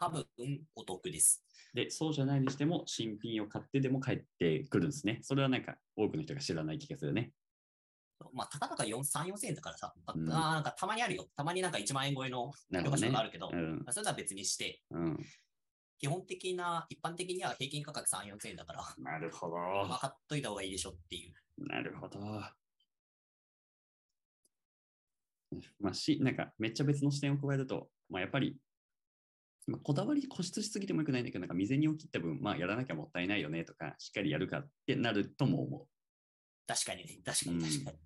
[0.00, 0.26] 多分
[0.74, 1.44] お得です。
[1.74, 5.20] で、そうじゃないにしても、新品を買ってでも帰ってくるんですね。
[5.22, 7.32] それはなんか多くの人が知らない気がするね。
[8.32, 11.28] まあ、たかだか4 3、4千円だからさ、あうんなんかたまにあるよ。
[11.36, 12.50] たまになんか1万円超えの
[12.82, 13.78] 教科があるけど、うん。
[13.78, 15.18] まあそれとは別にして、うん。
[15.98, 19.56] 基本的な、一般的には平均価格3、4千円だから、なるほど。
[19.56, 21.34] まあ、買っといた方がいいでしょっていう。
[21.66, 22.18] なるほど。
[25.78, 28.56] まあ、し、なんか、めっちゃ別の視点を加えると、まあ、やっぱり、
[29.66, 35.86] まあ、こだわり固執しすぎてもよくないんだけど、なんか、未然に起きった分、まあ、やらなきゃもったいないよねとか、しっかりやるかってなるとも思
[36.66, 37.98] 確かにね、確かに確かに。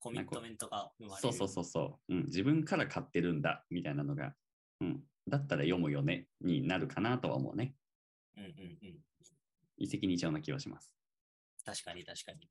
[0.00, 1.08] コミットメントが生う。
[1.08, 1.22] まれる。
[1.22, 2.24] そうそうそうそう、うん。
[2.26, 4.34] 自分から買ってるんだ、みたいなのが、
[4.80, 5.02] うん。
[5.28, 7.74] だったら読むよね、になるかなとは思うね。
[8.36, 8.98] うんうんうん。
[9.76, 10.94] 一石二鳥な気はします。
[11.64, 12.48] 確かに確かに。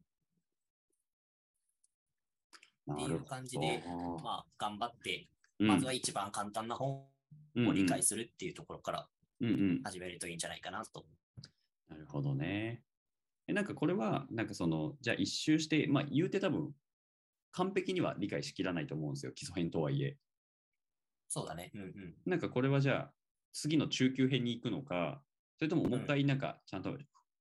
[2.87, 3.83] なっていう感じで
[4.23, 5.27] まあ、頑張って、
[5.59, 7.03] うんまずは一番簡単な本
[7.65, 9.09] を理解するっていうところから。
[9.83, 11.05] 始めるといいんじゃないかなと。
[11.89, 12.83] なるほどね。
[13.47, 16.73] え、なんかこれは、なんかその、じゃあ一周して、まあ言うて多分、
[17.51, 20.17] 完璧には理解しきらないと思うんですよ、基礎編とはいえ。
[21.27, 21.71] そうだね。
[21.75, 22.15] うんうん。
[22.25, 23.13] なんかこれはじゃあ、
[23.53, 25.23] 次の中級編に行くのか、
[25.57, 26.97] それとももう一回なんかちゃんと、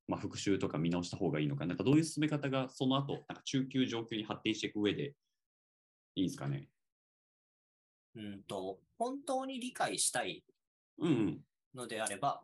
[0.08, 5.16] まあ、復習とか見直した方がいいのか、なんかどういう進め方がその後、なんか中級上級に発展していく上で
[6.14, 6.68] いいんですかね？
[8.16, 10.44] うんと、本当に理解したい
[10.98, 11.40] うんうん。
[11.74, 12.42] のであれば、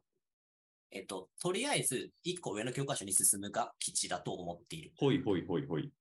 [0.90, 4.92] えっと、とりあえず、一個上の教科書に進むが基地だと思っている。
[4.98, 5.92] ほいほいほいほい。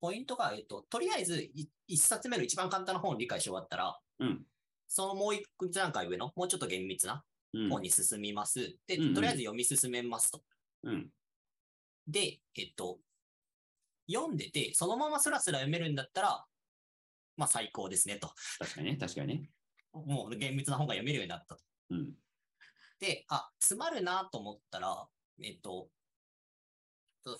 [0.00, 4.46] ポイントが、えっと、とりあえず、い一冊目の一番簡単な本を理解し終わったら、うん。
[4.88, 7.68] そのもう一段階上の、もうちょっと厳密なうん。
[7.68, 8.76] 本に進みます。
[8.86, 10.42] で、うんうんとりあえず読み進めますと。
[10.84, 11.10] うん。
[12.08, 12.98] で、えっと、
[14.10, 16.44] 読んでて、そのままスラスラ読めるんだったら、
[17.40, 18.30] まあ最高ですねと。
[18.58, 19.50] 確かにね、確かにね。
[19.92, 21.62] もう厳密な本が読めるようになったと。
[21.90, 22.12] うん。
[23.00, 25.08] で、あ、詰まるなと思ったら、
[25.42, 25.88] えっと、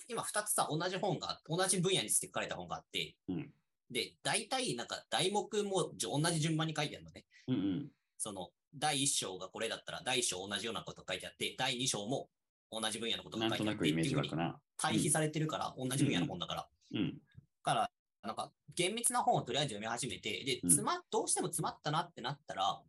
[0.07, 3.49] 今2つさ、同じ本が、同じ分野について書かれた本があって、うん
[3.91, 7.25] で、大体なんか題目も同じ順番に書いてあるのね。
[7.49, 7.87] うんうん。
[8.17, 12.29] その、第1章がこれだったら、第1章同じようなこと書いてあって、第2章も
[12.71, 14.59] 同じ分野のことが書いてあってなくイメージ湧っていうふうにくな。
[14.77, 16.67] 対比されてるから、同じ分野の本だから。
[16.93, 17.17] うん。
[17.63, 17.91] から、
[18.23, 22.81] なんか、厳密な本をとりあえず読み始めて、で、うんつま、どうしても詰まったなってなったら、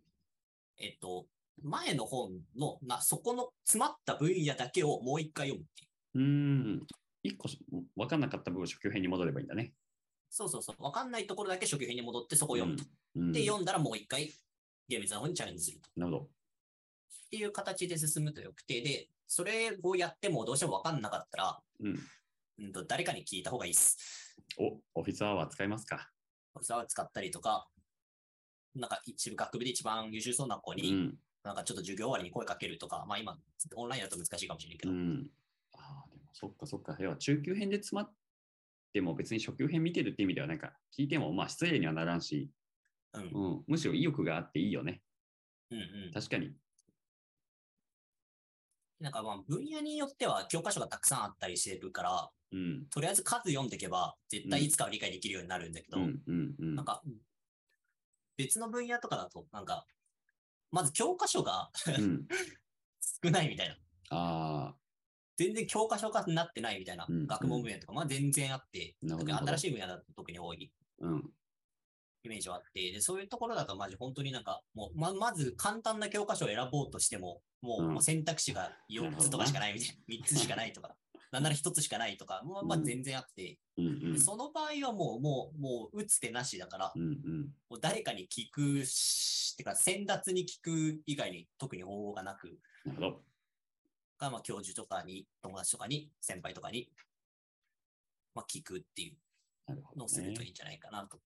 [0.79, 1.27] えっと、
[1.63, 5.91] 前の本の、な、そこの詰まった分野だけをもう一回読むっていう。
[6.15, 6.23] うー
[6.81, 6.87] ん。
[7.23, 7.59] 一個し
[7.97, 9.73] 分かんなかった部分を初級編に戻ればいいんだね。
[10.29, 10.83] そうそうそう。
[10.83, 12.85] わかんないところだけ初級編に戻ってそこを読むと。
[13.17, 13.33] うん。
[13.33, 14.33] で、読んだらもう一回
[14.89, 15.89] 厳密な本にチャレンジすると。
[15.97, 16.25] なるほど。
[16.25, 16.29] っ
[17.31, 21.99] ていう形で進むとよくて、で、それをやってもどうしても分かんなかったら、うん。
[22.59, 24.32] うんと、誰かに聞いた方がいいです。
[24.59, 26.11] お、オフィスアワー使いますか？
[26.61, 27.69] それは使ったりとか、
[28.75, 31.19] なんか一部学部で一番優秀そうな子に、うん。
[31.45, 33.37] なんかちょっと授業終わりに声かけるとか、まあ今、
[33.75, 35.27] オンラインだと難しいかもしれないけど、うん。
[35.75, 36.97] ああ、でもそっかそっか。
[37.01, 38.13] 要は中級編で詰まっ
[38.93, 42.49] ても別に初級編見てるって意味ではなんか聞いてもまあ失礼にはならんし、
[43.15, 45.03] うん、うん、うん、むしろ意欲があっていいよね。
[45.73, 46.11] うん。
[46.15, 46.53] 確かに。
[49.03, 52.87] なんかまあ分野によっては教科書がたくさんあったりしてるから、うん。
[52.91, 56.85] とりあえず数読んでいけば、絶対いつかは理解できるようになるんだけど、なん。
[56.85, 57.03] か、
[58.37, 59.87] 別の分野とかだと、なんか、
[60.71, 62.27] まず教科書がうん、
[63.25, 63.75] 少ないみたいな。
[64.11, 64.77] ああ、
[65.37, 71.31] 全然教科書化になってないみたいなうん学問分野とか、まあ全然あって、特に新しい分野だと特に多いうん。
[72.25, 80.97] イメージはあって、で、そういうところだとマジ本当になんか、もう、ま、まず簡単な教科書を選ぼうとしても、もうう選択肢が4つとかしかないみたいな、 3つしかないとか、
[81.33, 84.21] なんなら1つしかないとか、まあまあうん全然あって、うん。
[84.21, 87.57] その場合はもう、もう、もう打つ手なしだから、うんうん。
[87.71, 93.25] もう誰かに聞くし、てか、先達に聞く以外に特に方法がなく、なるほど。
[94.19, 96.93] がまあ教授とかに、友達とかに、先輩とかに、
[98.35, 99.17] まあ聞くってい
[99.69, 100.35] うのをするね。
[100.35, 101.19] といいんじゃないかなと。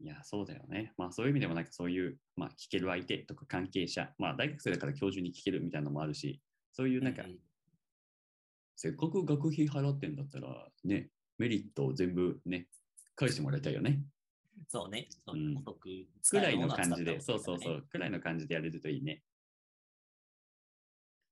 [0.00, 0.92] いや、そうだよね。
[0.96, 6.40] まあそういう意味でもなんかそういう、まあ聞ける相手とか関係者、まあ大学生だから教授に聞けるみたいなのもあるし、
[6.72, 7.24] そういうなんか、
[8.76, 12.68] せっかく学費払ってんだったら、ね、メリットを全部ね、
[13.16, 14.04] 返してもらいたいよね。
[14.68, 15.08] そうね。
[15.26, 15.72] そううんく
[16.22, 19.22] 使らいの感じで、そうそうそう、くらいの感じでやれるといいね。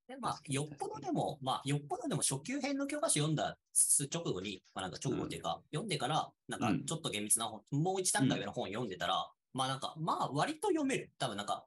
[0.09, 3.57] で、まあよっぽどでも、まあ、よっぽどでも初級編の教科書読んだ
[4.13, 6.85] 直後に、まあなんか直後っていうか、読んでから、なんかうん。
[6.85, 11.11] ちょっと厳密な本、もう一段階上の本読んでたら、まあなんか、まあ割と読める。
[11.19, 11.65] 多分なんか、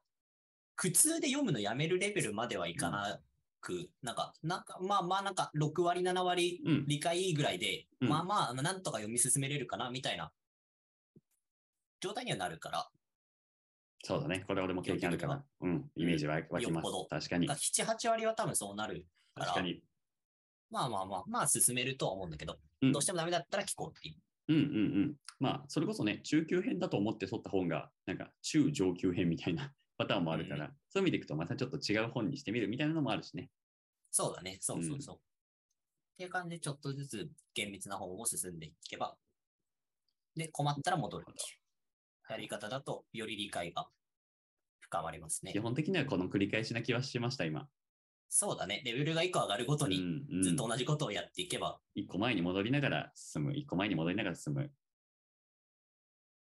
[0.75, 3.19] 苦痛で読むのやめるレベルまではいかな
[3.59, 6.85] く、なんか、なんか、まあまあなんか、6割、7割うん。
[6.87, 8.09] 理解いいぐらいで、うん。
[8.09, 10.31] まあまあ、なんとか読み進めれるかな、みたいな
[11.99, 12.89] 状態にはなるから、
[14.03, 14.43] そうだね。
[14.47, 16.87] これ俺も経験あるから、うん、イメージは湧きます。
[17.09, 17.57] 確かになん。
[17.57, 19.83] か7、8割は多分そうなるから確かに。
[20.71, 24.15] まあまあまあ、まあ進めるとは思うんだけど、うんどうしてもダメだったら聞こうっていう。
[24.49, 24.65] うんうんう
[25.07, 25.15] ん。
[25.39, 33.51] まあ、それこそね、中級編だと思って取った本が、なんか中上級編みたいな パターンもあるから、うんそういう意味でいくとまたちょっと違う本にしてみるみたいなのもあるしね。
[34.09, 35.15] そうだね、そうそうそう。
[35.17, 35.19] っ
[36.17, 39.15] ていう感じでちょっとずつ厳密な本を進んでいけば、
[40.35, 41.59] で、困ったら戻るっていう
[42.30, 43.88] やり方だと、より理解が
[44.80, 45.59] 深まりますね基。
[45.59, 47.67] 本的にはこの繰り返しな気はしました、今。
[48.30, 54.71] そうだね、レベルが1個上がるごとうに、んうんずっと同じことをやっていけば、一個前に戻りながら進む、一個前に戻りながら進む。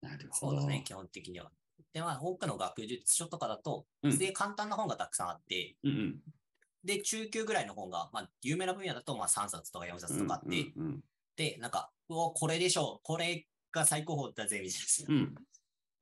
[0.02, 0.56] なるほど。
[0.56, 1.50] そうだね、基本的には。
[1.92, 6.20] で、まあ、多くの学術書とかだと、うんすげえ簡単な本がたくさんあって、うん
[6.84, 10.00] で、中級ぐらいの本が、まあ、有名な分野だと、まあ、3冊とか4うん。
[10.00, 11.00] 冊とかあって、うんうん
[11.36, 15.34] で、なんか、うお、これでしょう、これが最高峰だぜ、みたいなうん。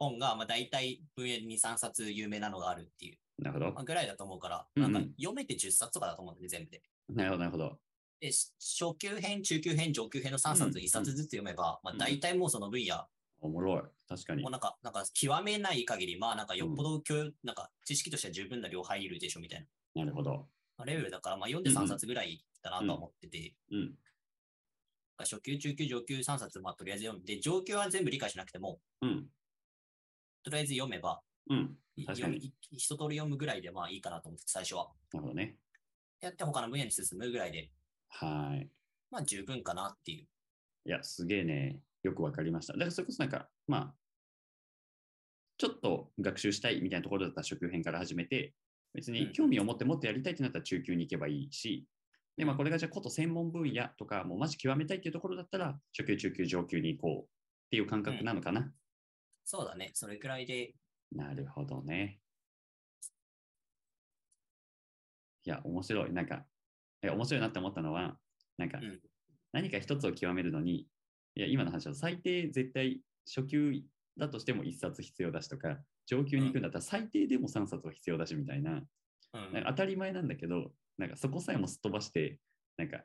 [0.00, 0.08] うん。
[0.10, 3.84] 本が、まあ、大体分野に3冊有名なのがあるっていう、なるほどまあ、。
[3.84, 6.82] ぐらいだと思うから、うんうなんんか読めて10冊とかだと思うんだね、全部で。
[7.08, 7.78] なるほど、なるほど。
[8.20, 13.06] で、し初級編、中級編、上級編の3うん冊、1冊ずつ読めば、まあ、うん大体もうその分野、
[13.40, 13.82] おもろい。
[14.08, 14.50] 確かにもう。
[14.50, 19.60] なんか、なんか極めない限り、まあなんかよっぽど教養、なんか知識としては十分な量入るでしょみたい
[19.94, 20.48] ななるほど。
[20.76, 23.94] まあレベルだから、まあ読んでうんうん3冊ぐらいだなとは思ってて、うん。
[25.18, 29.26] 初級、中級、上級3冊、まあとりあえず読んで、上級は全部理解しなくても、うん。
[30.50, 31.20] とりあえず読めば、
[31.50, 31.76] うん。
[31.96, 34.88] い確かに一通り読むぐらいでまあいいかなと思って、最初は。
[35.12, 35.56] なるほどね。
[36.20, 37.70] やって他の分野に進むぐらいで、
[38.08, 38.68] はい。
[39.10, 40.26] まあ十分かなっていう。
[40.84, 41.80] いや、すげえね。
[42.02, 42.74] よくわかりました。
[42.74, 43.94] だからそれこそなんか、まあ、
[45.58, 48.54] ちょっと学習したいみたいなところだったら初級編から始めて、
[48.94, 51.86] 別に興味を持ってもっとやりたいってなったら中級に行けばいいし、
[52.36, 57.26] で、まあこれがじゃあこと専門分野とか、もうマジ極めたいっていうところだったら、初級、中級、上級に行こうっ
[57.70, 58.72] ていう感覚なのかな。
[59.50, 59.92] そうだね。
[59.94, 60.74] それくらいで、
[61.10, 62.20] なるほどね。
[65.42, 66.12] いや、面白い。
[66.12, 66.44] なんか、
[67.02, 68.18] いや面白いなって思ったのは、
[68.58, 69.00] なんか、うん
[69.54, 70.80] 何か一つを極めるのに、
[71.34, 73.72] いや、今の話は最低絶対初級
[74.18, 78.82] だとしても1冊必要だしとか、上級に行くんだったら最低でも3冊は必要だしみたいな、
[79.32, 82.38] うんな当たり前なんだけど、なんかそこさえもすっ飛ばして、
[82.76, 82.98] なんか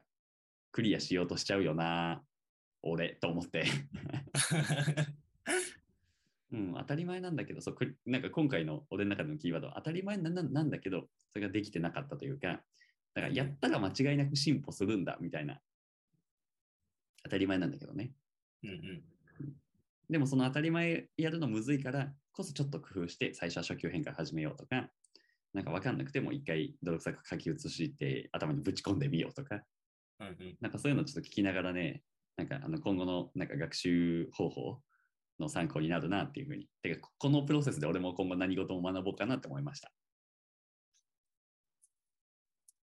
[0.74, 2.22] クリアしようとしちゃうよな、
[2.82, 3.64] 俺と思って。
[6.54, 12.62] うん、当たり前なんだけど、そうくなんか今回の俺の中でのキーワードは当たり前なななんだけど、それができてなかったというか、
[13.16, 15.60] だからやったら間違いなく進歩するんだみたいな、
[17.24, 18.12] 当たり前なんだけどね。
[18.64, 19.04] うんうん。
[20.10, 24.90] でもその当たり前やるのむずいからこそちょっと工夫して最初は初級編から始めようとか、
[25.56, 29.64] なんか分かんなくても一回泥臭く書き写して頭にぶち込んでみようとか、
[30.20, 30.58] うんうん。
[30.62, 32.04] なんかそういうのちょっと聞きながらね、
[32.38, 34.80] なんかあの今後のなんか学習方法
[35.44, 36.68] の参考になるなっていうふうに。
[36.82, 39.92] てか、このプロセスで俺も今後何事も学ぼうかなって思いました。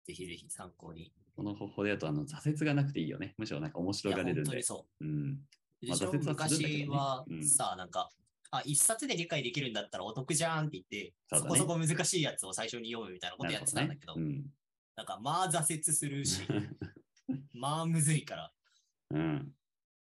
[0.07, 1.12] ぜひぜひ参考に。
[1.36, 3.34] この方法でやるとあの挫折がなくていいよね。
[3.38, 4.62] むしろなんか面い白や、がれるんで本当に。
[4.62, 5.05] そう。
[5.05, 5.38] うん。
[5.86, 8.11] まあ挫折はするんだけどね昔はうんさ、なんか、
[8.51, 14.44] あ、一冊で理解できるんだったらお得じゃんって言って、そねそこそこ難しいやつを最初に読むみたいなことやってたんだけど、なる
[14.96, 16.42] なんかまあ挫折するし、
[17.53, 18.53] まあむずいから。
[19.11, 19.53] うん。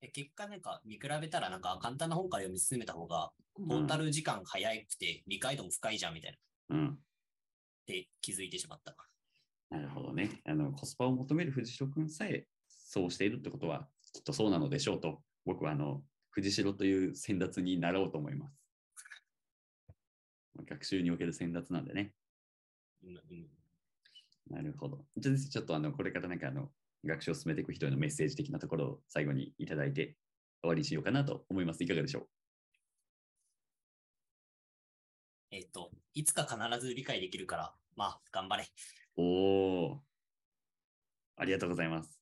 [0.10, 6.38] 結果なんか見比べたらなんか簡単な本から読み進めた方が、うんトータル時間早くて理解度も深いじゃんみたいな。
[6.76, 7.00] っうん。
[7.86, 8.96] て気づいてしまった。
[9.70, 10.42] なるほどね。
[10.46, 18.58] あの、コスパを求める藤代君さえそうしているってことは、きっとそうなのでしょうと、僕はあの、藤代という先達になろうと思います。
[20.66, 22.14] 学習における先達なんでね。
[23.04, 23.48] うんうん
[24.50, 25.06] なるほど。
[25.18, 26.70] じゃあちょっとあの、これからなんかあの、
[27.06, 30.16] 学習を進めていく人へのメッセージ的なところを最後にいただいて
[30.62, 31.84] 終わりにしようかなと思います。
[31.84, 32.28] いかがでしょ
[35.52, 38.64] えっ、と、いつか必ず理解できるから、まあ、頑張れ。
[38.64, 38.68] う
[39.18, 39.24] お
[39.86, 40.02] お。
[41.36, 42.20] ありがとうございます。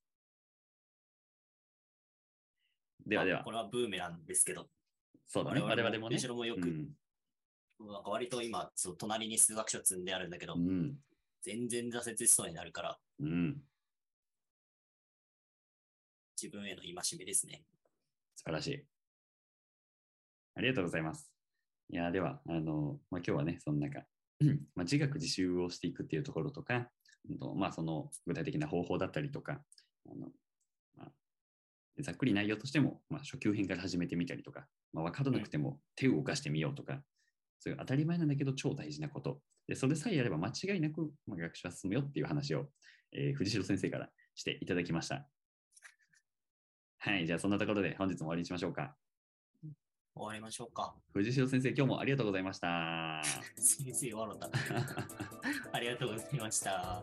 [3.05, 4.67] ではではまあこ、れはブーメランですけど、
[5.27, 5.61] そうだね。
[5.61, 6.17] 我々もね。
[6.17, 6.89] 後ろもよく、うん。
[7.87, 10.95] なんか割と今、そう隣に数学書積んであるんだけど、うん。
[11.41, 13.61] 全然挫折しそうになるから、うん。
[16.41, 17.63] 自分への戒めですね。
[18.35, 18.83] 素晴らしい。
[20.55, 21.31] ありがとうございます。
[21.89, 23.99] いや、では、あの、まあ、今日はね、その中、
[24.75, 26.89] まあ、自学自習をしていくっていうところとか、
[27.55, 29.61] まあ、その具体的な方法だったりとか、
[30.09, 30.29] あの
[30.97, 31.11] まあ、
[31.99, 37.03] ざっくり内容としても、まあ、初級編から始めてみたりとか、まあ、分からなくても手を動かしてみようとか、
[37.59, 39.41] そういう当たり前なんだけど超大事なこと。
[39.67, 42.65] で、それさえやれば間違いなく、まあ、学習は進むよっていう話を、
[43.11, 45.27] えー藤代先生からしていただきました。
[47.03, 48.95] はい、じゃあそんなところで本日も終わりにしましょうか。
[50.13, 50.93] 終わりましょうか。
[51.13, 53.23] 藤代先生、今日もありがとうございました。
[53.57, 54.49] 先生、笑った。
[55.73, 57.01] ありがとうございました。